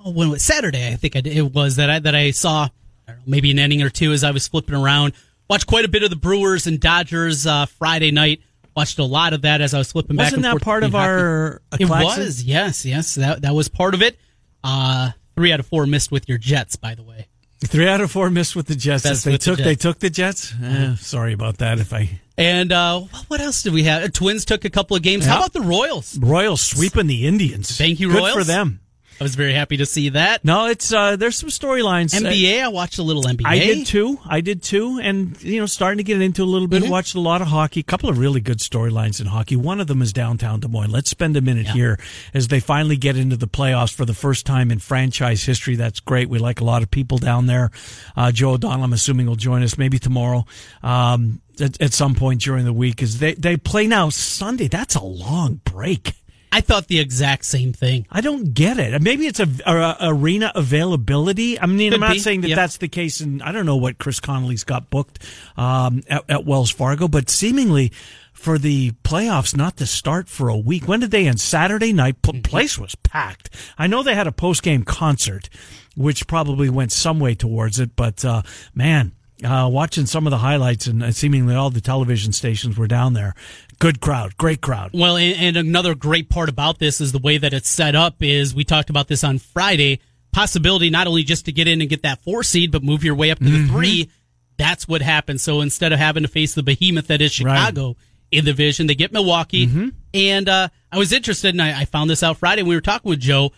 [0.05, 0.89] Oh, when was Saturday?
[0.89, 2.65] I think I did, it was that I that I saw.
[3.07, 5.13] I don't know, maybe an inning or two as I was flipping around.
[5.49, 8.41] Watched quite a bit of the Brewers and Dodgers uh, Friday night.
[8.77, 10.27] Watched a lot of that as I was flipping back.
[10.27, 11.85] Wasn't that forth part of between our hockey.
[11.85, 12.43] It was.
[12.43, 13.17] Yes, yes.
[13.17, 14.19] That that was part of it.
[14.65, 17.27] Uh, three out of four missed with your Jets, by the way.
[17.65, 19.05] Three out of four missed with the Jets.
[19.05, 20.53] Best they with the took they took the Jets.
[20.63, 21.79] Eh, sorry about that.
[21.79, 24.13] If I And uh, what else did we have?
[24.13, 25.25] Twins took a couple of games.
[25.27, 26.19] How about the Royals?
[26.19, 27.77] Royals sweeping the Indians.
[27.77, 28.35] Thank you, Good Royals.
[28.35, 28.81] for them.
[29.23, 30.45] I was very happy to see that.
[30.45, 32.13] No, it's uh, there's some storylines.
[32.13, 33.47] NBA, I watched a little NBA.
[33.47, 34.19] I did too.
[34.27, 36.83] I did too, and you know, starting to get into a little bit.
[36.83, 36.91] Mm-hmm.
[36.91, 37.79] Watched a lot of hockey.
[37.79, 39.55] A couple of really good storylines in hockey.
[39.55, 40.91] One of them is downtown Des Moines.
[40.91, 41.73] Let's spend a minute Yeah.
[41.73, 42.01] here
[42.35, 45.77] as they finally get into the playoffs for the first time in franchise history.
[45.77, 46.29] That's great.
[46.29, 47.71] We like a lot of people down there.
[48.17, 50.47] Uh, Joe O'Donnell, I'm assuming, will join us maybe tomorrow.
[50.83, 54.67] Um, at, at some point during the week, because they they play now Sunday.
[54.67, 56.15] That's a long break.
[56.53, 58.07] I thought the exact same thing.
[58.11, 59.01] I don't get it.
[59.01, 61.59] Maybe it's a, a- arena availability.
[61.59, 62.57] I mean, I'm not be, saying that yep.
[62.57, 65.25] that's the case, and I don't know what Chris Connolly's got booked
[65.57, 67.91] um, at, at Wells Fargo, but seemingly
[68.35, 70.87] for the playoffs not to start for a week.
[70.87, 71.41] When did they end?
[71.41, 72.21] Saturday night.
[72.23, 72.43] P- Mm-hmm.
[72.43, 73.51] Place was packed.
[73.79, 75.49] I know they had a post game concert,
[75.97, 78.43] which probably went some way towards it, but uh,
[78.75, 79.13] man.
[79.45, 83.13] Uh, watching some of the highlights and uh, seemingly all the television stations were down
[83.13, 83.35] there.
[83.83, 84.93] Good crowd, great crowd.
[84.95, 88.23] Well, and, and another great part about this is the way that it's set up.
[88.23, 89.99] Is we talked about this on Friday.
[90.31, 93.17] Possibility not only just to get in and get that four seed, but move your
[93.17, 94.09] way up to the three.
[94.57, 95.43] That's what happens.
[95.43, 97.59] So instead of having to face the behemoth that is Right.
[97.59, 97.97] Chicago
[98.31, 99.67] in the division, they get Milwaukee.
[100.15, 102.81] And uh, I was interested, and I, I found this out Friday when we were
[102.83, 103.51] talking with Joe.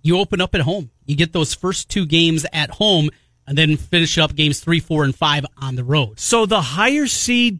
[0.00, 0.92] You open up at home.
[1.06, 3.10] You get those first two games at home,
[3.48, 6.20] and then finish up games three, four, and five on the road.
[6.20, 7.58] So the higher seed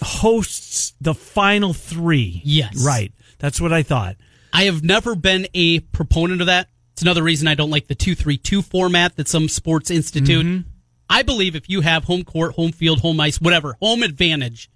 [0.00, 2.40] hosts the final three.
[2.44, 2.84] Yes.
[2.84, 3.12] Right.
[3.38, 4.16] That's what I thought.
[4.52, 6.68] I have never been a proponent of that.
[6.92, 10.44] It's another reason I don't like the 2-3-2 format that some sports institute.
[10.46, 10.68] Mm-hmm.
[11.08, 14.70] I believe if you have home court, home field, home ice, whatever, home advantage,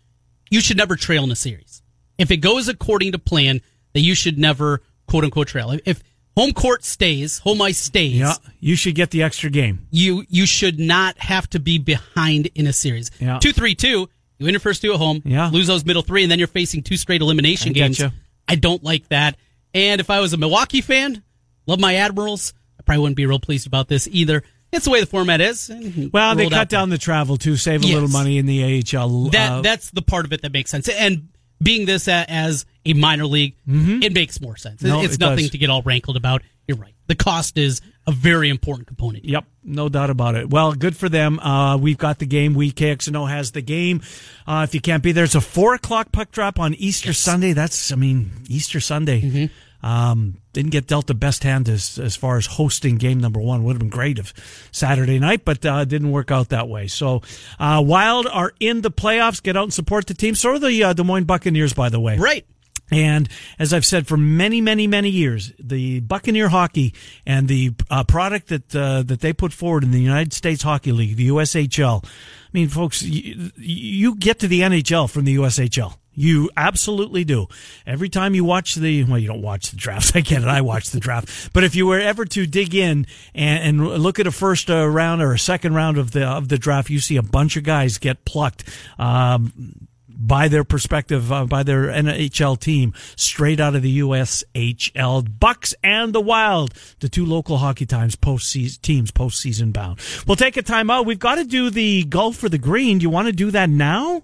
[0.51, 1.83] you should never trail in a series.
[2.19, 3.61] If it goes according to plan,
[3.93, 5.79] that you should never quote unquote trail.
[5.85, 6.03] If
[6.37, 8.35] home court stays, home ice stays, Yeah.
[8.61, 9.87] You should get the extra game.
[9.91, 13.11] you you should not have to be behind in a series.
[13.21, 13.39] Yeah.
[13.39, 14.09] Two three two.
[14.39, 15.23] You win your first two at home.
[15.25, 15.49] Yeah.
[15.51, 18.03] Lose those middle three, and then you're facing two straight elimination I games.
[18.49, 19.37] I don't like that.
[19.75, 21.23] And if I was a Milwaukee fan,
[21.67, 22.55] love my Admirals.
[22.79, 24.43] I probably wouldn't be real pleased about this either.
[24.73, 25.71] It's the way the format is.
[26.13, 26.81] Well, they cut out there.
[26.81, 29.31] down the travel to save a little money in the AHL.
[29.31, 30.89] That uh, that's the part of it that makes sense.
[30.89, 31.29] And
[31.63, 34.83] being this a, as a minor league, it makes more sense.
[34.83, 34.89] Mm-hmm.
[34.89, 35.51] No, it's it nothing does.
[35.51, 36.43] to get all rankled about.
[36.67, 36.95] You're right.
[37.07, 39.25] The cost is a very important component.
[39.25, 40.49] Yep, no doubt about it.
[40.49, 41.39] Well, good for them.
[41.41, 42.55] Uh, we've got the game.
[42.55, 44.03] We KXNO has the game.
[44.47, 47.53] Uh, if you can't be there, it's a four o'clock puck drop on Easter Sunday.
[47.53, 49.23] That's, I mean, Easter Sunday.
[49.23, 49.87] Mm-hmm.
[49.87, 53.63] Um, didn't get dealt the best hand as as far as hosting game number one.
[53.63, 56.89] Would have been great if Saturday night, but uh, didn't work out that way.
[56.89, 57.23] So,
[57.61, 59.41] uh, Wild are in the playoffs.
[59.41, 60.35] Get out and support the team.
[60.35, 62.17] So are the uh, Des Moines Buccaneers, by the way.
[62.17, 62.47] Right.
[62.91, 66.95] And as I've said for many, many, many years, the Buccaneer hockey
[67.27, 70.93] and the uh, product that uh, that they put forward in the United States Hockey
[70.93, 72.05] League, the USHL.
[72.05, 72.09] I
[72.53, 75.97] mean, folks, you, you get to the NHL from the USHL.
[76.19, 77.47] You absolutely do.
[77.87, 80.13] Every time you watch the, well, you don't watch the drafts.
[80.17, 80.49] I get it.
[80.49, 81.53] I watch the draft.
[81.53, 84.87] But if you were ever to dig in and, and look at a first uh,
[84.87, 87.65] round or a second round of the of the draft, you see a bunch of
[87.65, 88.65] guys get plucked.
[88.99, 89.86] Um,
[90.17, 95.39] by their perspective, uh, by their NHL team, straight out of the USHL.
[95.39, 98.53] Bucks and the Wild, the two local hockey times post
[98.83, 100.01] teams postseason bound.
[100.27, 101.07] We'll take a timeout.
[101.07, 102.99] We've got to do the golf for the green.
[102.99, 104.23] Do you want to do that now?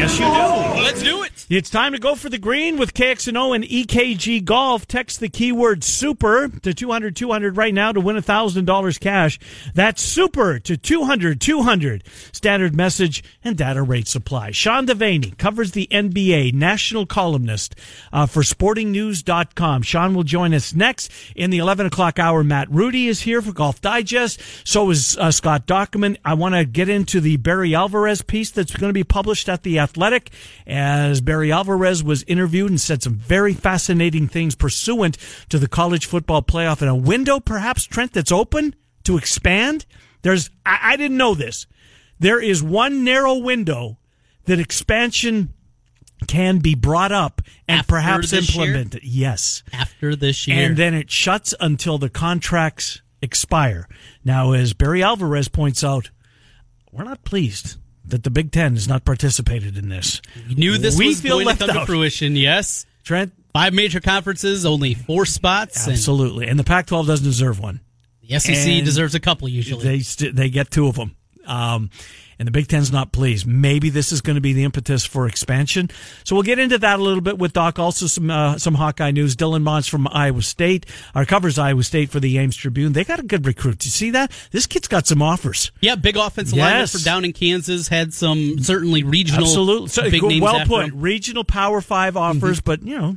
[0.00, 0.80] Guess you do.
[0.82, 1.30] Let's do it.
[1.50, 4.86] It's time to go for the green with KXNO and EKG Golf.
[4.86, 9.40] Text the keyword super to 200 200 right now to win $1,000 cash.
[9.74, 12.04] That's super to 200 200.
[12.32, 14.52] Standard message and data rate supply.
[14.52, 17.74] Sean Deveney covers the NBA, national columnist
[18.12, 19.82] uh, for sportingnews.com.
[19.82, 22.44] Sean will join us next in the 11 o'clock hour.
[22.44, 24.40] Matt Rudy is here for Golf Digest.
[24.62, 26.16] So is uh, Scott Dochterman.
[26.24, 29.64] I want to get into the Barry Alvarez piece that's going to be published at
[29.64, 30.30] The Athletic
[30.66, 36.06] as Barry Alvarez was interviewed and said some very fascinating things pursuant to the college
[36.06, 38.74] football playoff and a window, perhaps, Trent, that's open
[39.04, 39.86] to expand.
[40.22, 41.66] There's, I, I didn't know this.
[42.20, 43.98] There is one narrow window
[44.44, 45.52] that expansion
[46.28, 48.66] can be brought up and After perhaps this year?
[48.66, 49.02] implemented.
[49.02, 49.62] Yes.
[49.72, 50.66] After this year.
[50.66, 53.88] And then it shuts until the contracts expire.
[54.24, 56.10] Now, as Barry Alvarez points out,
[56.92, 57.76] we're not pleased
[58.10, 60.20] that the Big Ten has not participated in this.
[60.48, 61.80] You knew this we was feel going left to come out.
[61.80, 62.36] to fruition.
[62.36, 65.84] Yes, Trent, five major conferences, only four spots.
[65.84, 66.46] and absolutely.
[66.46, 67.80] And the Pac 12 doesn't deserve one.
[68.22, 69.82] the SEC And deserves a couple usually.
[69.84, 71.16] They st- they get two of them.
[71.46, 71.90] Um,
[72.40, 73.46] and the Big Ten's not pleased.
[73.46, 75.90] Maybe this is going to be the impetus for expansion.
[76.24, 77.78] So we'll get into that a little bit with Doc.
[77.78, 79.36] Also, some uh, some Hawkeye news.
[79.36, 82.94] Dylan Montz from Iowa State, our covers Iowa State for the Ames Tribune.
[82.94, 83.84] They got a good recruit.
[83.84, 84.32] You see that?
[84.52, 85.70] This kid's got some offers.
[85.82, 86.64] Yeah, big offensive yes.
[86.64, 87.88] lineman from down in Kansas.
[87.88, 90.42] Had some certainly regional, absolutely so, big names.
[90.42, 90.94] Well put.
[90.94, 92.64] Regional Power Five offers, mm-hmm.
[92.64, 93.16] but you know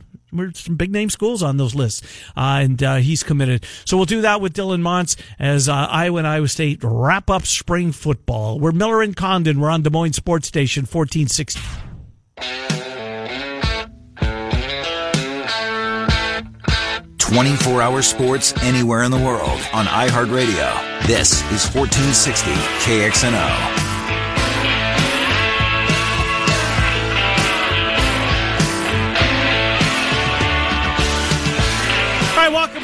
[0.53, 2.01] some big name schools on those lists,
[2.35, 3.65] uh, and uh, he's committed.
[3.85, 7.45] So we'll do that with Dylan Montz as uh, Iowa and Iowa State wrap up
[7.45, 8.59] spring football.
[8.59, 9.59] We're Miller and Condon.
[9.59, 11.61] We're on Des Moines Sports Station, fourteen sixty.
[17.17, 21.07] Twenty-four hour sports anywhere in the world on iHeartRadio.
[21.07, 23.82] This is fourteen sixty KXNO.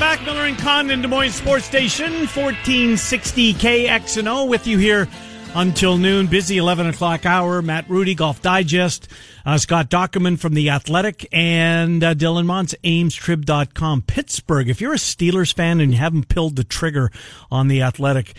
[0.10, 0.26] Back.
[0.26, 5.08] Miller and Condon, Des Moines Sports Station, 1460 KXNO with you here
[5.54, 6.26] until noon.
[6.26, 7.62] Busy 11 o'clock hour.
[7.62, 9.08] Matt Rudy, Golf Digest.
[9.46, 14.02] Uh, Scott Dochterman from The Athletic and uh, Dylan Montz, AmesTrib.com.
[14.02, 17.12] Pittsburgh, if you're a Steelers fan and you haven't pulled the trigger
[17.52, 18.34] on The Athletic,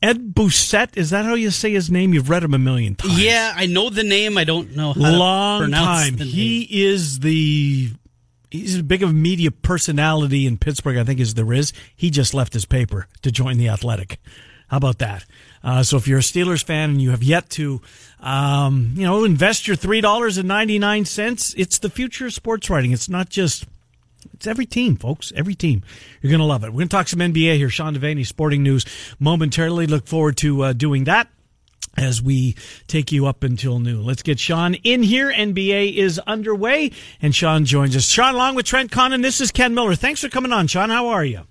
[0.00, 2.14] Ed Bouchette, is that how you say his name?
[2.14, 3.20] You've read him a million times.
[3.20, 4.38] Yeah, I know the name.
[4.38, 6.18] I don't know how Long to pronounce time.
[6.18, 7.90] He is the
[8.50, 11.72] he's as big of a media personality in Pittsburgh, I think, as there is.
[11.94, 14.20] He just left his paper to join the Athletic.
[14.68, 15.24] How about that?
[15.64, 17.80] Uh, so if you're a Steelers fan and you have yet to,
[18.20, 22.32] um, you know, invest your three dollars and ninety nine cents, it's the future of
[22.32, 22.92] sports writing.
[22.92, 23.66] It's not just.
[24.34, 25.32] It's every team, folks.
[25.34, 25.82] Every team.
[26.20, 26.68] You're going to love it.
[26.68, 27.70] We're going to talk some NBA here.
[27.70, 28.84] Sean Deveney, Sporting News,
[29.18, 29.86] momentarily.
[29.86, 31.28] Look forward to uh, doing that
[31.96, 34.04] as we take you up until noon.
[34.04, 35.30] Let's get Sean in here.
[35.30, 38.06] NBA is underway, and Sean joins us.
[38.06, 39.94] Sean, along with Trent Condon, this is Ken Miller.
[39.94, 40.90] Thanks for coming on, Sean.
[40.90, 41.42] How are you?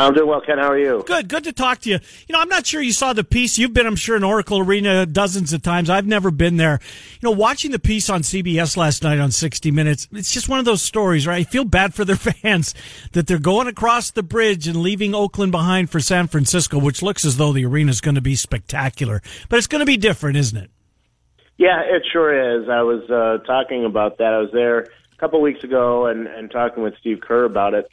[0.00, 0.58] I'm doing well, Ken.
[0.58, 1.04] How are you?
[1.06, 1.28] Good.
[1.28, 1.98] Good to talk to you.
[2.26, 3.58] You know, I'm not sure you saw the piece.
[3.58, 5.90] You've been, I'm sure, in Oracle Arena dozens of times.
[5.90, 6.80] I've never been there.
[7.20, 10.58] You know, watching the piece on CBS last night on 60 Minutes, it's just one
[10.58, 11.46] of those stories, right?
[11.46, 12.74] I feel bad for their fans
[13.12, 17.24] that they're going across the bridge and leaving Oakland behind for San Francisco, which looks
[17.24, 19.22] as though the arena is going to be spectacular.
[19.48, 20.70] But it's going to be different, isn't it?
[21.58, 22.68] Yeah, it sure is.
[22.68, 24.32] I was uh, talking about that.
[24.32, 27.88] I was there a couple weeks ago and, and talking with Steve Kerr about it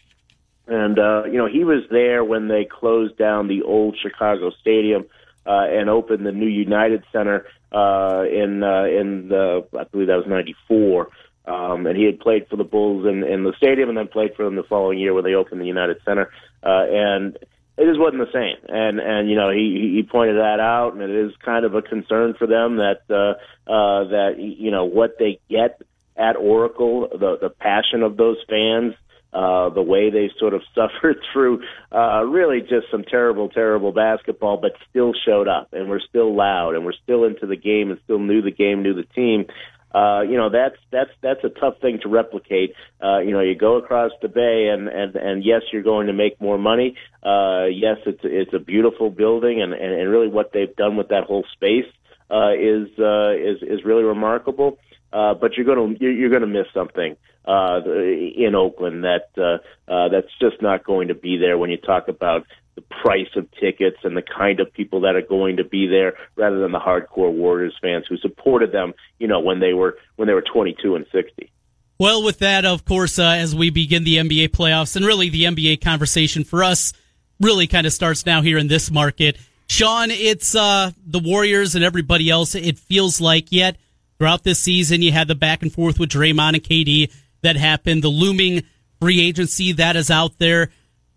[0.69, 5.05] and, uh, you know, he was there when they closed down the old Chicago Stadium
[5.45, 10.17] uh, and opened the new United Center uh, in, uh, in the, I believe that
[10.17, 11.09] was 94.
[11.45, 14.35] Um, and he had played for the Bulls in, in the stadium and then played
[14.35, 16.31] for them the following year when they opened the United Center.
[16.63, 17.35] Uh, and
[17.77, 18.57] it just wasn't the same.
[18.67, 21.81] And, and, you know, he, he pointed that out and it is kind of a
[21.81, 25.81] concern for them that, uh, uh, that, you know, what they get
[26.15, 28.93] at Oracle, the, the passion of those fans,
[29.33, 31.61] uh, the way they sort of suffered through
[31.91, 36.75] uh, really just some terrible, terrible basketball, but still showed up and we're still loud
[36.75, 39.45] and we're still into the game and still knew the game, knew the team.
[39.93, 42.75] Uh, you know that's that's that's a tough thing to replicate.
[43.03, 46.13] Uh, you know, you go across the bay, and and and yes, you're going to
[46.13, 46.95] make more money.
[47.23, 51.07] Uh, yes, it's it's a beautiful building, and and, and really what they've done with
[51.07, 51.91] that whole space
[52.29, 54.77] uh, is uh, is is really remarkable.
[55.11, 59.91] Uh, but you're going to you're going to miss something uh, in Oakland that uh,
[59.91, 63.49] uh, that's just not going to be there when you talk about the price of
[63.59, 66.79] tickets and the kind of people that are going to be there, rather than the
[66.79, 70.95] hardcore Warriors fans who supported them, you know, when they were when they were 22
[70.95, 71.51] and 60.
[71.97, 75.43] Well, with that, of course, uh, as we begin the NBA playoffs and really the
[75.43, 76.93] NBA conversation for us
[77.41, 79.37] really kind of starts now here in this market.
[79.67, 82.55] Sean, it's uh, the Warriors and everybody else.
[82.55, 83.77] It feels like yet
[84.17, 88.03] throughout this season you had the back and forth with Draymond and KD that happened,
[88.03, 88.63] the looming
[88.99, 90.69] free agency that is out there.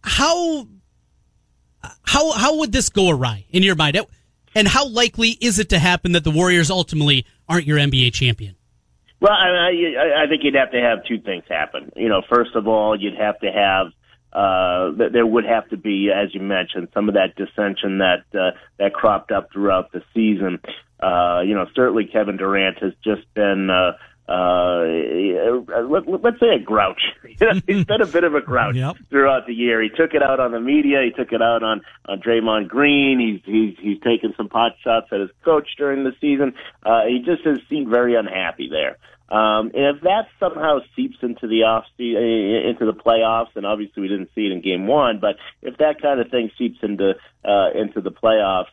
[0.03, 0.67] How
[2.03, 3.99] how how would this go awry in your mind?
[4.55, 8.55] And how likely is it to happen that the Warriors ultimately aren't your NBA champion?
[9.21, 11.93] Well, I, I, I think you'd have to have two things happen.
[11.97, 13.87] You know, first of all, you'd have to have
[14.33, 18.57] uh, there would have to be, as you mentioned, some of that dissension that uh,
[18.79, 20.59] that cropped up throughout the season.
[21.01, 23.93] Uh, you know, certainly Kevin Durant has just been uh,
[24.29, 24.85] uh,
[25.89, 27.03] let, let's say a grouch.
[27.67, 28.97] He's been a bit of a grouch yep.
[29.11, 29.83] throughout the year.
[29.83, 31.03] He took it out on the media.
[31.05, 33.19] He took it out on on Draymond Green.
[33.19, 36.55] He's he's he's taken some pot shots at his coach during the season.
[36.85, 38.97] Uh, he just has seemed very unhappy there.
[39.33, 44.09] Um, and if that somehow seeps into the off into the playoffs, and obviously we
[44.09, 47.71] didn't see it in Game One, but if that kind of thing seeps into uh,
[47.75, 48.67] into the playoffs,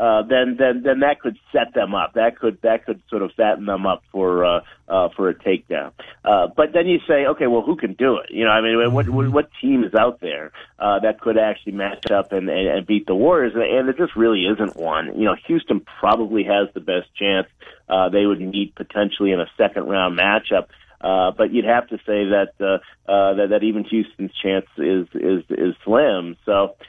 [0.00, 2.14] uh, then then then that could set them up.
[2.14, 5.92] That could that could sort of fatten them up for uh, uh, for a takedown.
[6.24, 8.30] Uh, but then you say, okay, well, who can do it?
[8.30, 11.72] You know, I mean, what what, what team is out there uh, that could actually
[11.72, 13.52] match up and, and, and beat the Warriors?
[13.54, 15.18] And it just really isn't one.
[15.18, 17.48] You know, Houston probably has the best chance.
[17.86, 20.68] Uh, they would meet potentially in a second round matchup.
[21.02, 22.78] Uh, but you'd have to say that uh,
[23.10, 26.36] uh, that, that even Houston's chance is is is slim.
[26.44, 26.84] So uh,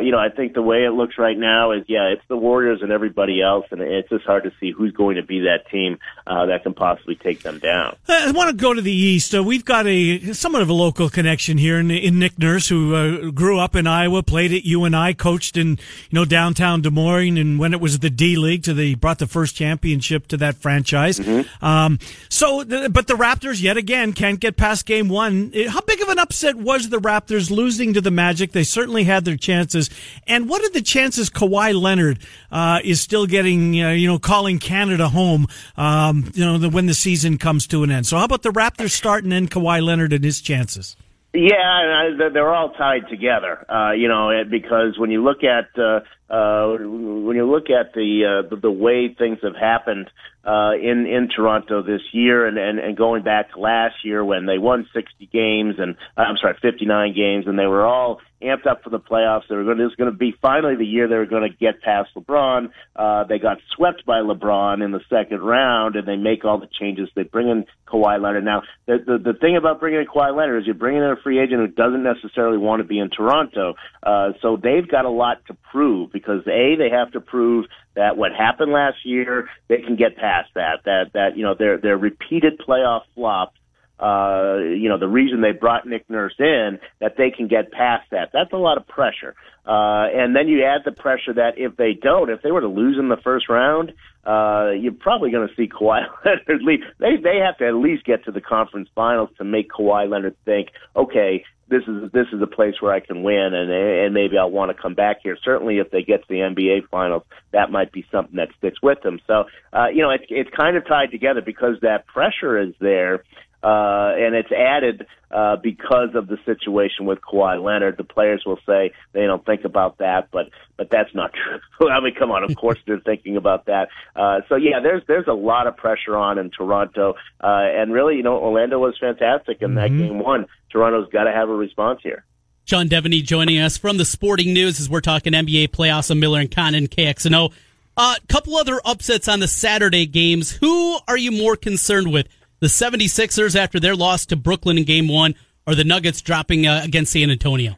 [0.00, 2.80] you know, I think the way it looks right now is, yeah, it's the Warriors
[2.82, 5.98] and everybody else, and it's just hard to see who's going to be that team
[6.26, 7.96] uh, that can possibly take them down.
[8.08, 9.34] I want to go to the East.
[9.34, 12.94] Uh, we've got a somewhat of a local connection here in, in Nick Nurse, who
[12.94, 15.76] uh, grew up in Iowa, played at UNI, coached in you
[16.12, 19.26] know downtown Des Moines, and when it was the D League, to the brought the
[19.26, 21.18] first championship to that franchise.
[21.18, 21.64] Mm-hmm.
[21.64, 25.52] Um, so, but the Raptors yet again can't get past Game One.
[25.68, 28.52] How big of an upset was the Raptors losing to the Magic?
[28.52, 29.90] They certainly had their chance chances?
[30.26, 34.58] And what are the chances Kawhi Leonard uh, is still getting, uh, you know, calling
[34.58, 38.06] Canada home, um, you know, the, when the season comes to an end?
[38.06, 40.96] So how about the Raptors start and Kawhi Leonard and his chances?
[41.34, 43.70] Yeah, they're all tied together.
[43.70, 46.00] Uh, you know, because when you look at uh,
[46.32, 50.10] uh, when you look at the uh, the, the way things have happened
[50.48, 54.46] uh, in in Toronto this year, and, and and going back to last year when
[54.46, 58.66] they won 60 games and uh, I'm sorry, 59 games, and they were all amped
[58.66, 59.42] up for the playoffs.
[59.48, 59.76] They were going.
[59.76, 62.10] To, it was going to be finally the year they were going to get past
[62.16, 62.70] LeBron.
[62.96, 66.68] Uh, they got swept by LeBron in the second round, and they make all the
[66.80, 67.10] changes.
[67.14, 68.44] They bring in Kawhi Leonard.
[68.44, 71.16] Now, the the, the thing about bringing in Kawhi Leonard is you're bringing in a
[71.22, 73.74] free agent who doesn't necessarily want to be in Toronto.
[74.02, 77.66] Uh, so they've got a lot to prove because a they have to prove
[77.98, 80.84] that what happened last year they can get past that.
[80.84, 83.58] That that you know their their repeated playoff flops
[84.00, 88.08] uh, you know, the reason they brought Nick Nurse in, that they can get past
[88.12, 88.30] that.
[88.32, 89.34] That's a lot of pressure.
[89.66, 92.68] Uh, and then you add the pressure that if they don't, if they were to
[92.68, 93.92] lose in the first round,
[94.24, 96.80] uh, you're probably going to see Kawhi Leonard leave.
[96.98, 100.36] They, they have to at least get to the conference finals to make Kawhi Leonard
[100.44, 104.38] think, okay, this is this is a place where I can win, and and maybe
[104.38, 105.36] I'll want to come back here.
[105.42, 109.00] Certainly, if they get to the NBA finals, that might be something that sticks with
[109.02, 109.20] them.
[109.26, 113.22] So, uh, you know, it's it's kind of tied together because that pressure is there
[113.62, 117.96] uh, and it's added uh, because of the situation with Kawhi Leonard.
[117.96, 121.32] The players will say they don't think about that, but but that's not
[121.78, 121.90] true.
[121.90, 123.88] I mean, come on, of course they're thinking about that.
[124.14, 128.16] Uh, so yeah, there's there's a lot of pressure on in Toronto, uh, and really,
[128.16, 129.76] you know, Orlando was fantastic in mm-hmm.
[129.76, 130.46] that game one.
[130.70, 132.24] Toronto's got to have a response here.
[132.64, 136.40] Sean Deveney joining us from the Sporting News as we're talking NBA playoffs on Miller
[136.40, 137.50] and Condon KXNO.
[137.96, 140.52] A uh, couple other upsets on the Saturday games.
[140.52, 142.28] Who are you more concerned with?
[142.60, 145.34] The 76ers after their loss to Brooklyn in game one,
[145.66, 147.76] or the Nuggets dropping uh, against San Antonio?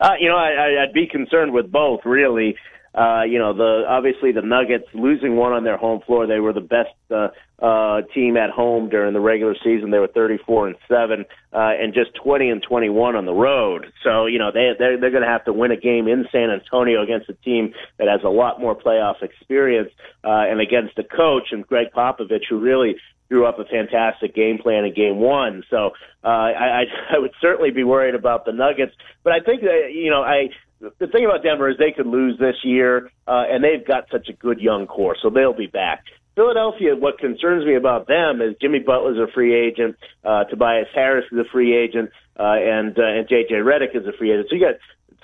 [0.00, 2.56] Uh, you know, I, I'd be concerned with both, really.
[2.96, 6.26] Uh, you know, the obviously the Nuggets losing one on their home floor.
[6.26, 7.28] They were the best uh,
[7.62, 9.90] uh, team at home during the regular season.
[9.90, 13.92] They were 34 and seven, uh, and just 20 and 21 on the road.
[14.02, 16.48] So you know they they're, they're going to have to win a game in San
[16.48, 19.90] Antonio against a team that has a lot more playoff experience,
[20.24, 22.96] uh, and against a coach and Gregg Popovich who really
[23.30, 25.62] drew up a fantastic game plan in game one.
[25.70, 25.90] So
[26.24, 28.92] uh, I, I, would certainly be worried about the Nuggets.
[29.24, 30.48] But I think that you know I
[30.80, 34.28] the thing about Denver is they could lose this year, uh, and they've got such
[34.28, 36.04] a good young core, so they'll be back.
[36.34, 41.24] Philadelphia, what concerns me about them is Jimmy Butler's a free agent, uh, Tobias Harris
[41.32, 44.48] is a free agent, uh, and uh, and JJ Redick is a free agent.
[44.50, 44.76] So you got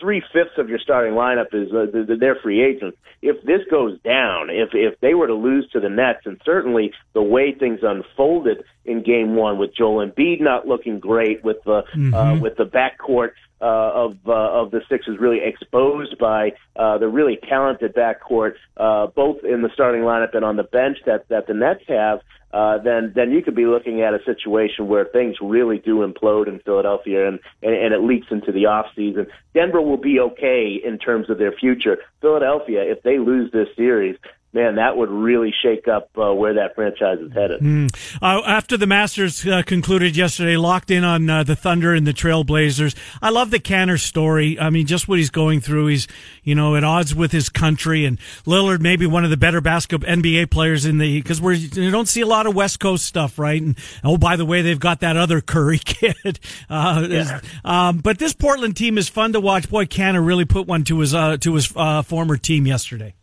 [0.02, 2.98] three fifths of your starting lineup is uh, they're free agents.
[3.22, 6.92] If this goes down, if if they were to lose to the Nets, and certainly
[7.14, 11.72] the way things unfolded in Game One with Joel Embiid not looking great, with the
[11.72, 12.14] uh, mm-hmm.
[12.14, 17.08] uh, with the backcourt uh, of uh, of the Sixers really exposed by uh, the
[17.08, 21.46] really talented backcourt, uh, both in the starting lineup and on the bench that that
[21.46, 22.20] the Nets have
[22.52, 26.48] uh, then then you could be looking at a situation where things really do implode
[26.48, 29.26] in Philadelphia and, and, and it leaks into the off season.
[29.54, 31.98] Denver will be okay in terms of their future.
[32.20, 34.16] Philadelphia, if they lose this series,
[34.52, 37.60] man, that would really shake up uh, where that franchise is headed.
[37.60, 37.94] Mm.
[38.20, 42.12] Uh, after the Masters uh, concluded yesterday, locked in on uh, the Thunder and the
[42.12, 42.94] Trailblazers.
[43.22, 44.58] I love the Kanter story.
[44.58, 45.86] I mean, just what he's going through.
[45.86, 46.06] He's,
[46.42, 50.08] you know, at odds with his country, and Lillard maybe one of the better basketball
[50.08, 53.38] NBA players in the because we you don't see a lot of West Coast stuff,
[53.38, 53.60] right?
[53.60, 56.38] And oh, by the way, they've got that other Curry kid.
[56.68, 57.40] Uh, yeah.
[57.64, 59.70] um, but this Portland team is fun to watch.
[59.70, 63.14] Boy, Kanter really put one to his uh, to his former team yesterday.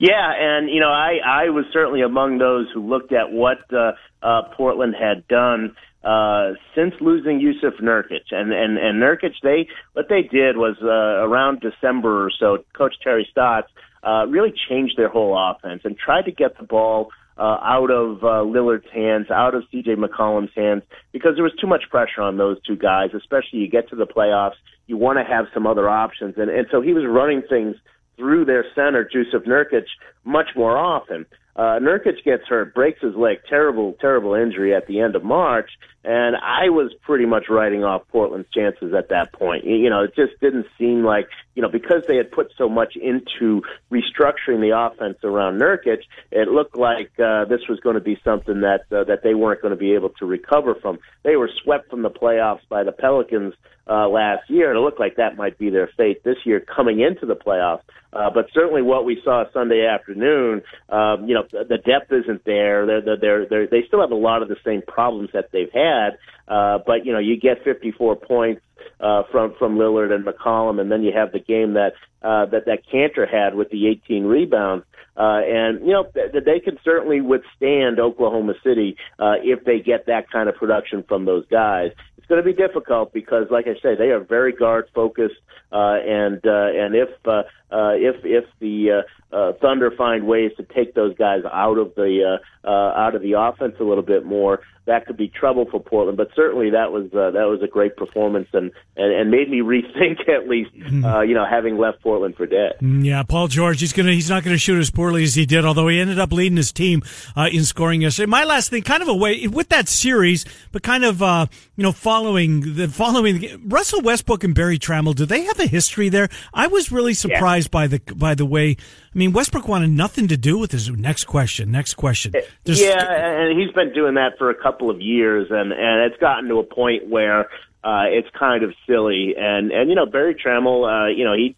[0.00, 3.92] Yeah, and you know, I I was certainly among those who looked at what uh,
[4.22, 10.06] uh, Portland had done uh, since losing Jusuf Nurkic, and and and Nurkic, they what
[10.08, 13.68] they did was uh, around December or so, Coach Terry Stotts
[14.02, 18.24] uh, really changed their whole offense and tried to get the ball uh, out of
[18.24, 19.96] uh, Lillard's hands, out of C.J.
[19.96, 23.10] McCollum's hands, because there was too much pressure on those two guys.
[23.14, 24.56] Especially you get to the playoffs,
[24.86, 27.76] you want to have some other options, and and so he was running things
[28.20, 29.86] through their center, Jusuf Nurkic,
[30.24, 31.24] much more often.
[31.60, 35.68] Uh, Nurkic gets hurt, breaks his leg, terrible, terrible injury at the end of March,
[36.02, 39.66] and I was pretty much writing off Portland's chances at that point.
[39.66, 42.96] You know, it just didn't seem like, you know, because they had put so much
[42.96, 43.60] into
[43.92, 46.00] restructuring the offense around Nurkic,
[46.30, 49.60] it looked like uh, this was going to be something that uh, that they weren't
[49.60, 50.98] going to be able to recover from.
[51.24, 53.52] They were swept from the playoffs by the Pelicans
[53.86, 57.00] uh, last year, and it looked like that might be their fate this year coming
[57.00, 57.82] into the playoffs.
[58.12, 62.86] Uh, but certainly, what we saw Sunday afternoon, um, you know, the depth isn't there.
[62.86, 66.18] They're, they're, they're, they still have a lot of the same problems that they've had.
[66.48, 68.62] Uh, but you know, you get 54 points
[69.00, 71.92] uh, from from Lillard and McCollum, and then you have the game that
[72.22, 74.84] uh, that that Kanter had with the 18 rebounds.
[75.16, 80.06] Uh, and you know th- they can certainly withstand Oklahoma City uh, if they get
[80.06, 81.90] that kind of production from those guys.
[82.30, 85.34] Going to be difficult because, like I say, they are very guard focused,
[85.72, 89.02] uh, and uh, and if uh, uh, if if the
[89.32, 93.16] uh, uh, Thunder find ways to take those guys out of the uh, uh, out
[93.16, 94.60] of the offense a little bit more,
[94.90, 96.18] that could be trouble for Portland.
[96.18, 99.58] But certainly that was uh, that was a great performance and, and, and made me
[99.60, 100.70] rethink at least
[101.04, 102.74] uh, you know having left Portland for dead.
[102.80, 103.80] Yeah, Paul George.
[103.80, 106.32] He's gonna he's not gonna shoot as poorly as he did, although he ended up
[106.32, 107.02] leading his team
[107.36, 108.26] uh, in scoring yesterday.
[108.26, 111.84] My last thing, kind of a way with that series, but kind of uh, you
[111.84, 115.14] know following the following Russell Westbrook and Berry Tramel.
[115.14, 116.28] Do they have a history there?
[116.52, 117.80] I was really surprised yeah.
[117.80, 118.76] by the by the way.
[119.12, 121.72] I mean, Westbrook wanted nothing to do with his next question.
[121.72, 122.32] Next question.
[122.62, 126.20] There's, yeah, and he's been doing that for a couple of years, and and it's
[126.20, 127.46] gotten to a point where
[127.82, 129.34] uh, it's kind of silly.
[129.36, 131.56] And and you know, Berry Tramel, uh, you know, he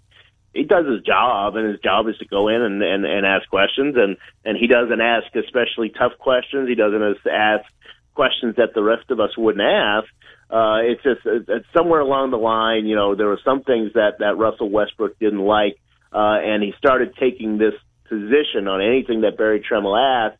[0.55, 3.48] he does his job, and his job is to go in and, and, and ask
[3.48, 6.68] questions, and, and he doesn't ask especially tough questions.
[6.68, 7.64] He doesn't ask
[8.14, 10.09] questions that the rest of us wouldn't ask.
[10.50, 14.18] Uh, it's just it's somewhere along the line, you know, there were some things that
[14.18, 15.78] that Russell Westbrook didn't like,
[16.12, 17.74] uh, and he started taking this
[18.08, 20.38] position on anything that Berry Tramel asked,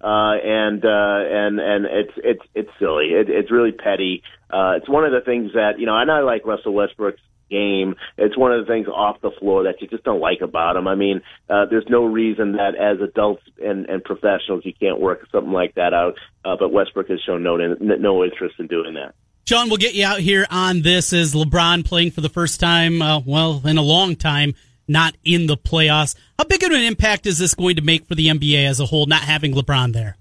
[0.00, 3.06] uh, and uh, and and it's it's it's silly.
[3.06, 4.22] It, it's really petty.
[4.50, 7.94] Uh, it's one of the things that you know, and I like Russell Westbrook's game.
[8.18, 10.86] It's one of the things off the floor that you just don't like about him.
[10.86, 15.26] I mean, uh, there's no reason that as adults and, and professionals you can't work
[15.32, 16.14] something like that out.
[16.44, 19.14] Uh, but Westbrook has shown no no interest in doing that.
[19.46, 21.12] Sean, we'll get you out here on this.
[21.12, 23.02] Is LeBron playing for the first time?
[23.02, 24.54] Uh, well, in a long time
[24.88, 26.14] not in the playoffs.
[26.38, 28.86] How big of an impact is this going to make for the NBA as a
[28.86, 30.16] whole, not having LeBron there?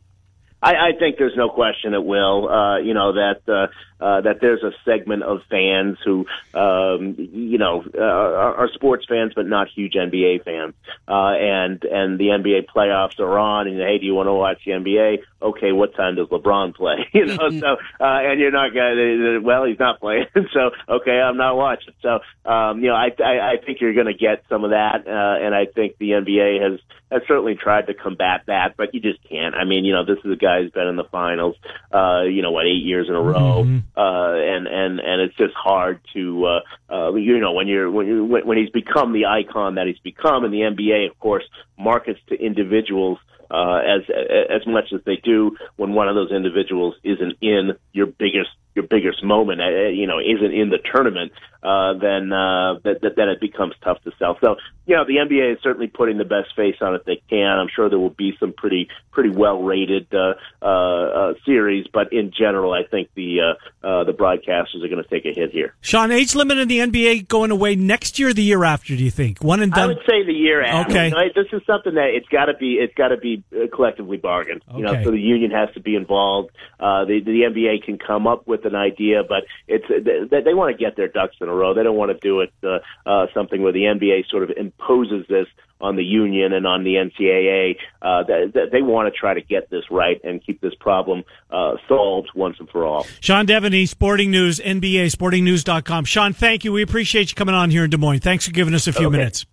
[0.61, 2.47] I, I think there's no question it will.
[2.47, 3.67] Uh, you know that uh,
[4.03, 9.31] uh, that there's a segment of fans who, um, you know, uh, are, sports fans
[9.33, 10.73] but not huge NBA fans,
[11.07, 14.59] uh, and and the NBA playoffs are on, and hey, do you want to watch
[14.65, 15.19] the NBA?
[15.41, 17.07] Okay, what time does LeBron play?
[17.13, 19.39] you know, so uh, and you're not gonna.
[19.41, 21.93] Well, he's not playing, so okay, I'm not watching.
[22.01, 25.07] So um, you know, I I, I think you're going to get some of that,
[25.07, 26.79] uh, and I think the NBA has
[27.13, 29.55] has certainly tried to combat that, but you just can't.
[29.55, 31.55] I mean, you know, this is a guy who's been in the finals,
[31.91, 33.92] uh, you know, what eight years in a row, mm-hmm.
[33.95, 38.07] Uh, and and and it's just hard to, uh, uh, you know, when you're when
[38.07, 41.43] you when, he's become the icon that he's become, and the NBA, of course,
[41.77, 43.19] markets to individuals
[43.51, 48.07] uh, as as much as they do when one of those individuals isn't in your
[48.07, 51.31] biggest your biggest moment, uh, you know, isn't in the tournament,
[51.63, 54.37] uh, then uh, that, that then it becomes tough to sell.
[54.41, 57.57] So, you know, the NBA is certainly putting the best face on it they can.
[57.57, 62.11] I'm sure there will be some pretty pretty well rated uh, uh, uh, series, but
[62.11, 65.51] in general, I think the uh, uh, the broadcasters are going to take a hit
[65.51, 65.73] here.
[65.79, 68.97] Sean, age limit in the NBA going away next year, or the year after?
[68.97, 69.83] Do you think one and done?
[69.83, 70.91] I would say the year after.
[70.91, 73.41] Okay, you know, this is something that it's got to be it's got to be
[73.55, 74.63] uh, collectively bargained.
[74.67, 74.79] Okay.
[74.79, 76.51] You know, so the union has to be involved.
[76.77, 80.75] Uh, the the NBA can come up with an idea, but it's they, they want
[80.75, 81.73] to get their ducks in a row.
[81.73, 85.25] They don't want to do it uh, uh, something where the NBA sort of imposes
[85.27, 85.47] this
[85.81, 87.75] on the union and on the NCAA.
[88.01, 91.75] Uh, that, they want to try to get this right and keep this problem uh,
[91.87, 93.05] solved once and for all.
[93.19, 96.05] Sean Deveney, Sporting News, NBA, sportingnews.com.
[96.05, 96.71] Sean, thank you.
[96.71, 98.19] We appreciate you coming on here in Des Moines.
[98.19, 99.17] Thanks for giving us a few okay.
[99.17, 99.45] minutes.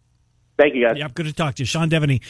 [0.56, 0.98] Thank you, guys.
[0.98, 1.66] Yep, good to talk to you.
[1.66, 2.20] Sean Deveney,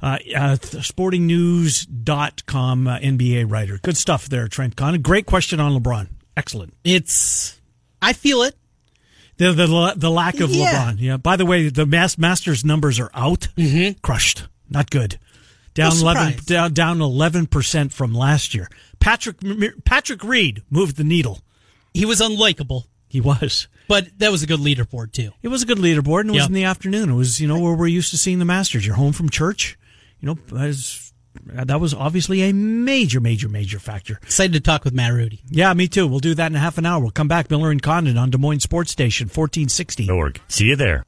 [0.00, 3.80] uh, uh, sportingnews.com, uh, NBA writer.
[3.82, 5.02] Good stuff there, Trent Con.
[5.02, 6.06] Great question on LeBron.
[6.36, 6.74] Excellent.
[6.84, 7.60] It's,
[8.00, 8.56] I feel it.
[9.36, 10.92] The, the, the lack of yeah.
[10.92, 10.96] LeBron.
[10.98, 11.16] Yeah.
[11.16, 13.48] By the way, the mass Masters numbers are out.
[13.56, 13.98] Mm-hmm.
[14.00, 14.46] Crushed.
[14.68, 15.18] Not good.
[15.74, 18.68] Down no 11, down, down 11% from last year.
[18.98, 19.36] Patrick,
[19.84, 21.40] Patrick Reed moved the needle.
[21.94, 22.84] He was unlikable.
[23.08, 23.66] He was.
[23.88, 25.30] but that was a good leaderboard too.
[25.42, 27.10] It was a good leaderboard, and it was in the afternoon.
[27.10, 28.86] It was, you know, where we're used to seeing the Masters.
[28.86, 29.78] You're home from church.
[30.20, 31.09] You know, as,
[31.56, 34.18] Uh, that was obviously a major, major, major factor.
[34.22, 35.40] Excited to talk with Matt Rudy.
[35.48, 36.06] Yeah, me too.
[36.06, 37.00] We'll do that in a half an hour.
[37.00, 37.50] We'll come back.
[37.50, 40.10] Miller and Condon on Des Moines Sports Station, 1460.
[40.10, 40.40] Org.
[40.48, 41.04] See you there.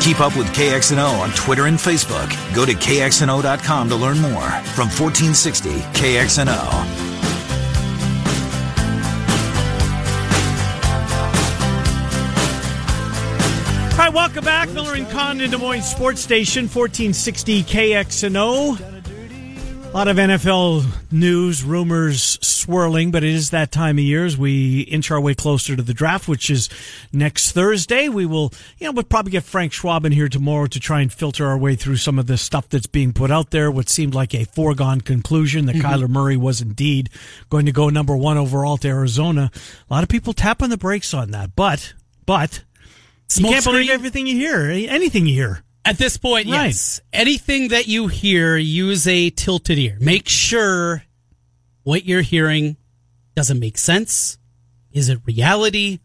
[0.00, 2.28] Keep up with KXNO on Twitter and Facebook.
[2.54, 4.50] Go to KXNO.com to learn more.
[4.74, 7.13] From 1460 KXNO.
[14.14, 14.70] Welcome back.
[14.70, 18.78] Miller and Condon, Des Moines Sports Station, 1460 KXNO.
[19.86, 24.38] A lot of NFL news, rumors swirling, but it is that time of year as
[24.38, 26.68] we inch our way closer to the draft, which is
[27.12, 28.08] next Thursday.
[28.08, 31.12] We will, you know, we'll probably get Frank Schwab in here tomorrow to try and
[31.12, 33.68] filter our way through some of the stuff that's being put out there.
[33.68, 35.86] What seemed like a foregone conclusion that mm-hmm.
[35.86, 37.10] Kyler Murray was indeed
[37.50, 39.50] going to go number one overall to Arizona.
[39.90, 41.94] A lot of people tapping the brakes on that, but,
[42.26, 42.62] but,
[43.36, 45.62] you can't believe everything you hear, anything you hear.
[45.86, 46.66] At this point, Right.
[46.66, 47.00] yes.
[47.12, 49.98] Anything that you hear, use a tilted ear.
[50.00, 51.04] Make sure
[51.82, 52.76] what you're hearing
[53.34, 54.38] doesn't make sense.
[54.92, 55.98] Is it reality?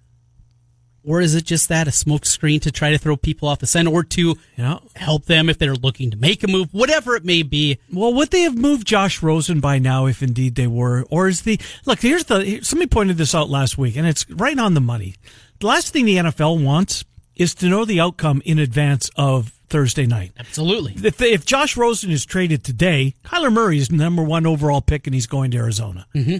[1.06, 3.88] Or is it just that a smokescreen to try to throw people off the scent
[3.88, 7.42] or to know, help them if they're looking to make a move, whatever it may
[7.42, 7.80] be?
[7.92, 11.06] Well, would they have moved Josh Rosen by now if indeed they were?
[11.10, 12.02] Or is the look?
[12.02, 15.16] Here's the somebody pointed this out last week, and it's right on the money.
[15.60, 17.04] The last thing the NFL wants
[17.36, 20.32] is to know the outcome in advance of Thursday night.
[20.38, 20.96] Absolutely.
[21.06, 25.14] If, if Josh Rosen is traded today, Kyler Murray is number one overall pick, and
[25.14, 26.08] he's going to Arizona.
[26.16, 26.38] Mm-hmm.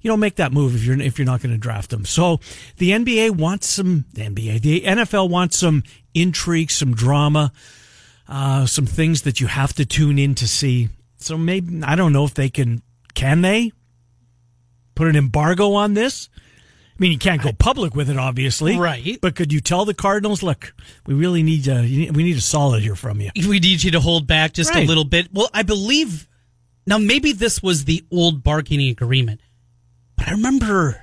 [0.00, 2.04] You don't make that move if you're if you're not going to draft him.
[2.04, 2.38] So
[2.76, 5.82] the NBA wants some the NBA, the NFL wants some
[6.14, 7.52] intrigue, some drama,
[8.28, 10.90] uh, some things that you have to tune in to see.
[11.16, 12.82] So maybe I don't know if they can.
[13.14, 13.72] Can they
[14.94, 16.28] put an embargo on this?
[16.98, 19.18] I mean, you can't go public with it, obviously, Right.
[19.20, 20.74] But could you tell the Cardinals, look,
[21.06, 23.30] we really need you need- we need a solid here from you.
[23.36, 24.84] we need you to hold back just Right.
[24.84, 25.28] a little bit.
[25.32, 26.26] Well, I believe
[26.86, 29.40] now maybe this was the old bargaining agreement,
[30.16, 31.02] but I remember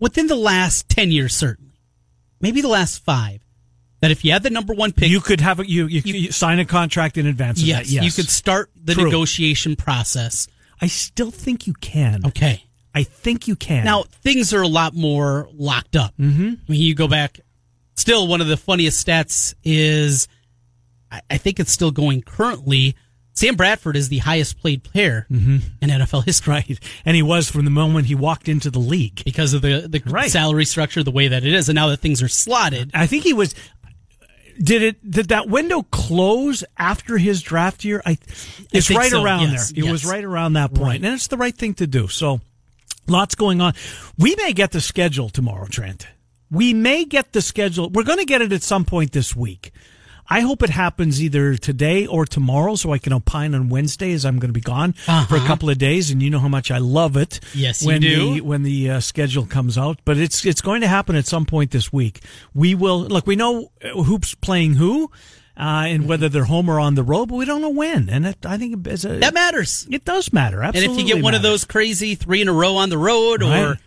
[0.00, 1.74] within the last ten years, certainly,
[2.40, 3.40] maybe the last five,
[4.00, 6.32] that if you had the number one pick, You could have a, you, you you
[6.32, 7.60] sign a contract in advance.
[7.60, 9.04] Of yes, yes, you could start the True.
[9.04, 10.48] negotiation process.
[10.80, 12.26] I still think you can.
[12.26, 12.64] Okay.
[12.94, 13.84] I think you can.
[13.84, 16.14] Now things are a lot more locked up.
[16.18, 16.48] Mm-hmm.
[16.68, 17.40] I mean, you go back.
[17.94, 20.26] Still, one of the funniest stats is,
[21.10, 22.96] I, I think it's still going currently.
[23.34, 27.64] Sam Bradford is the highest played player in NFL history right, and he was from
[27.64, 29.22] the moment he walked into the league.
[29.24, 30.30] because of the the Right.
[30.30, 32.90] salary structure, the way that it is, and now that things are slotted.
[32.92, 33.54] I think he was.
[34.62, 35.10] Did it?
[35.10, 38.02] Did that window close after his draft year?
[38.04, 38.18] I.
[38.70, 39.86] It's think right so, around yes, there.
[39.86, 41.02] It was right around that point, Right.
[41.02, 42.08] and it's the right thing to do.
[42.08, 42.42] So,
[43.06, 43.74] lots going on.
[44.18, 46.06] We may get the schedule tomorrow, Trent.
[46.50, 47.88] We may get the schedule.
[47.90, 49.72] We're going to get it at some point this week.
[50.28, 54.24] I hope it happens either today or tomorrow, so I can opine on Wednesday, as
[54.24, 55.46] I'm going to be gone for a Uh-huh.
[55.46, 57.40] couple of days, and you know how much I love it.
[57.54, 58.34] Yes, you when do.
[58.34, 61.44] The, when the uh, schedule comes out, but it's it's going to happen at some
[61.44, 62.20] point this week.
[62.54, 63.26] We will look.
[63.26, 65.10] We know uh, who's playing who,
[65.56, 68.08] uh, and whether they're home or on the road, but we don't know when.
[68.08, 69.86] And it, I think it's a, That matters.
[69.90, 70.62] it does matter.
[70.62, 70.90] Absolutely.
[70.92, 73.42] And if you get one of those crazy three in a row on the road,
[73.42, 73.60] Right.
[73.62, 73.78] or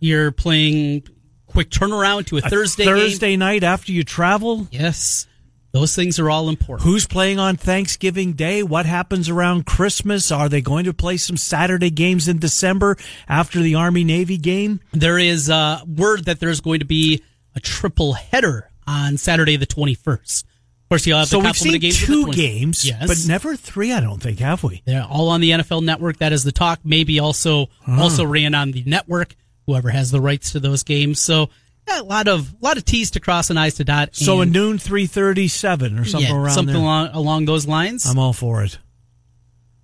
[0.00, 1.04] you're playing
[1.46, 5.26] quick turnaround to a, A Thursday game, Thursday night after you travel, yes,
[5.72, 6.86] those things are all important.
[6.88, 8.62] Who's playing on Thanksgiving Day?
[8.62, 10.30] What happens around Christmas?
[10.32, 12.96] Are they going to play some Saturday games in December
[13.28, 14.80] after the Army Navy game?
[14.92, 17.22] There is uh, word that there's going to be
[17.54, 20.44] a triple header on Saturday the 21st.
[20.92, 21.98] Course, you'll have So the we've seen of games.
[22.04, 23.92] two games, yes, but never three.
[23.92, 24.82] I don't think have we?
[24.84, 26.18] They're all on the NFL Network.
[26.18, 26.80] That is the talk.
[26.84, 28.02] Maybe also ah.
[28.02, 29.34] also ran on the network.
[29.66, 31.18] Whoever has the rights to those games.
[31.18, 31.48] So
[31.88, 34.14] yeah, a lot of a lot of T's to cross and I's to dot.
[34.14, 36.82] So a noon three thirty seven or something yeah, around something there.
[36.82, 38.04] along along those lines.
[38.04, 38.78] I'm all for it.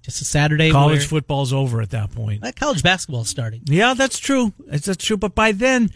[0.03, 0.71] Just a Saturday.
[0.71, 2.45] College where- football's over at that point.
[2.57, 3.63] College basketball is starting.
[3.65, 4.53] Yeah, that's true.
[4.67, 5.17] It's, that's true.
[5.17, 5.91] But by then,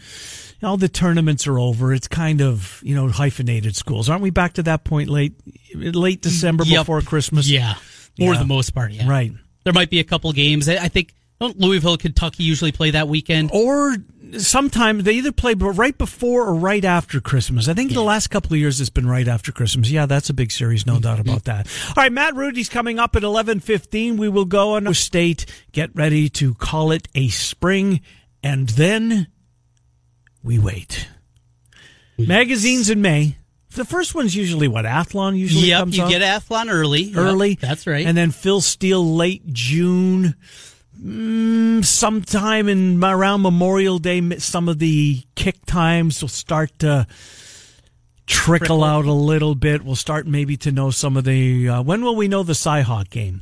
[0.65, 1.93] all the tournaments are over.
[1.93, 4.29] It's kind of you know hyphenated schools, aren't we?
[4.29, 5.33] Back to that point late
[5.75, 6.81] late December Yep.
[6.81, 7.49] before Christmas.
[7.49, 7.73] Yeah,
[8.17, 8.39] for Yeah.
[8.39, 8.91] the most part.
[8.91, 9.31] Yeah, Right.
[9.63, 10.67] There might be a couple games.
[10.67, 13.49] I think don't Louisville, Kentucky usually play that weekend.
[13.53, 13.95] or
[14.37, 17.67] sometimes they either play right before or right after Christmas.
[17.67, 19.89] I think the last couple of years it's been right after Christmas.
[19.91, 21.01] Yeah, that's a big series, no mm-hmm.
[21.01, 21.67] doubt about that.
[21.89, 24.17] All right, Matt Rudy's coming up at eleven fifteen.
[24.17, 28.01] We will go on state, get ready to call it a spring,
[28.41, 29.27] and then
[30.43, 31.07] we wait.
[32.17, 33.37] Magazines in May.
[33.75, 37.03] The first one's usually what Athlon usually Yep, comes you out get Athlon early.
[37.03, 37.55] Yep, early.
[37.55, 38.05] that's right.
[38.05, 40.35] And then Phil Steele late June.
[41.01, 47.07] mm, sometime in around Memorial Day, some of the kick times will start to
[48.27, 48.83] trickle, trickle.
[48.83, 49.83] out a little bit.
[49.83, 51.67] We'll start maybe to know some of the.
[51.69, 53.41] Uh, when will we know the Cyhawk game?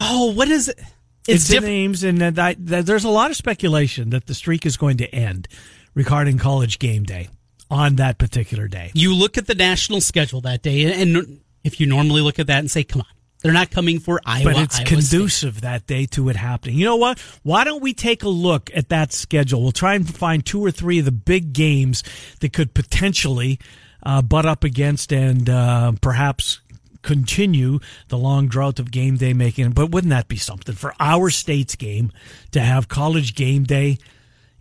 [0.00, 0.80] Oh, what is it?
[1.28, 4.66] It's, it's diff- names, and that, that, there's a lot of speculation that the streak
[4.66, 5.46] is going to end
[5.94, 7.28] regarding college game day
[7.70, 8.90] on that particular day.
[8.94, 12.58] You look at the national schedule that day, and if you normally look at that
[12.58, 13.06] and say, "Come on,
[13.42, 14.52] they're not coming for Iowa.
[14.52, 15.62] But it's Iowa conducive State.
[15.62, 16.76] that day to it happening.
[16.76, 17.18] You know what?
[17.42, 19.62] Why don't we take a look at that schedule?
[19.62, 22.02] We'll try and find two or three of the big games
[22.40, 23.58] that could potentially
[24.02, 26.60] uh, butt up against and uh, perhaps
[27.02, 29.70] continue the long drought of game day making.
[29.72, 32.12] But wouldn't that be something for our state's game
[32.52, 33.98] to have college game day?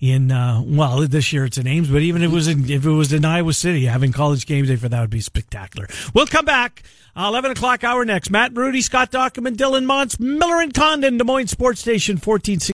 [0.02, 2.86] In uh, well this year it's in Ames, but even if it was in if
[2.86, 5.88] it was in Iowa City, having college game day for that would be spectacular.
[6.14, 6.84] We'll come back.
[7.14, 8.30] Uh, 11 o'clock hour next.
[8.30, 12.70] Matt Rudy, Scott Dochterman, Dylan Montz, Miller and Condon, Des Moines Sports Station 1460.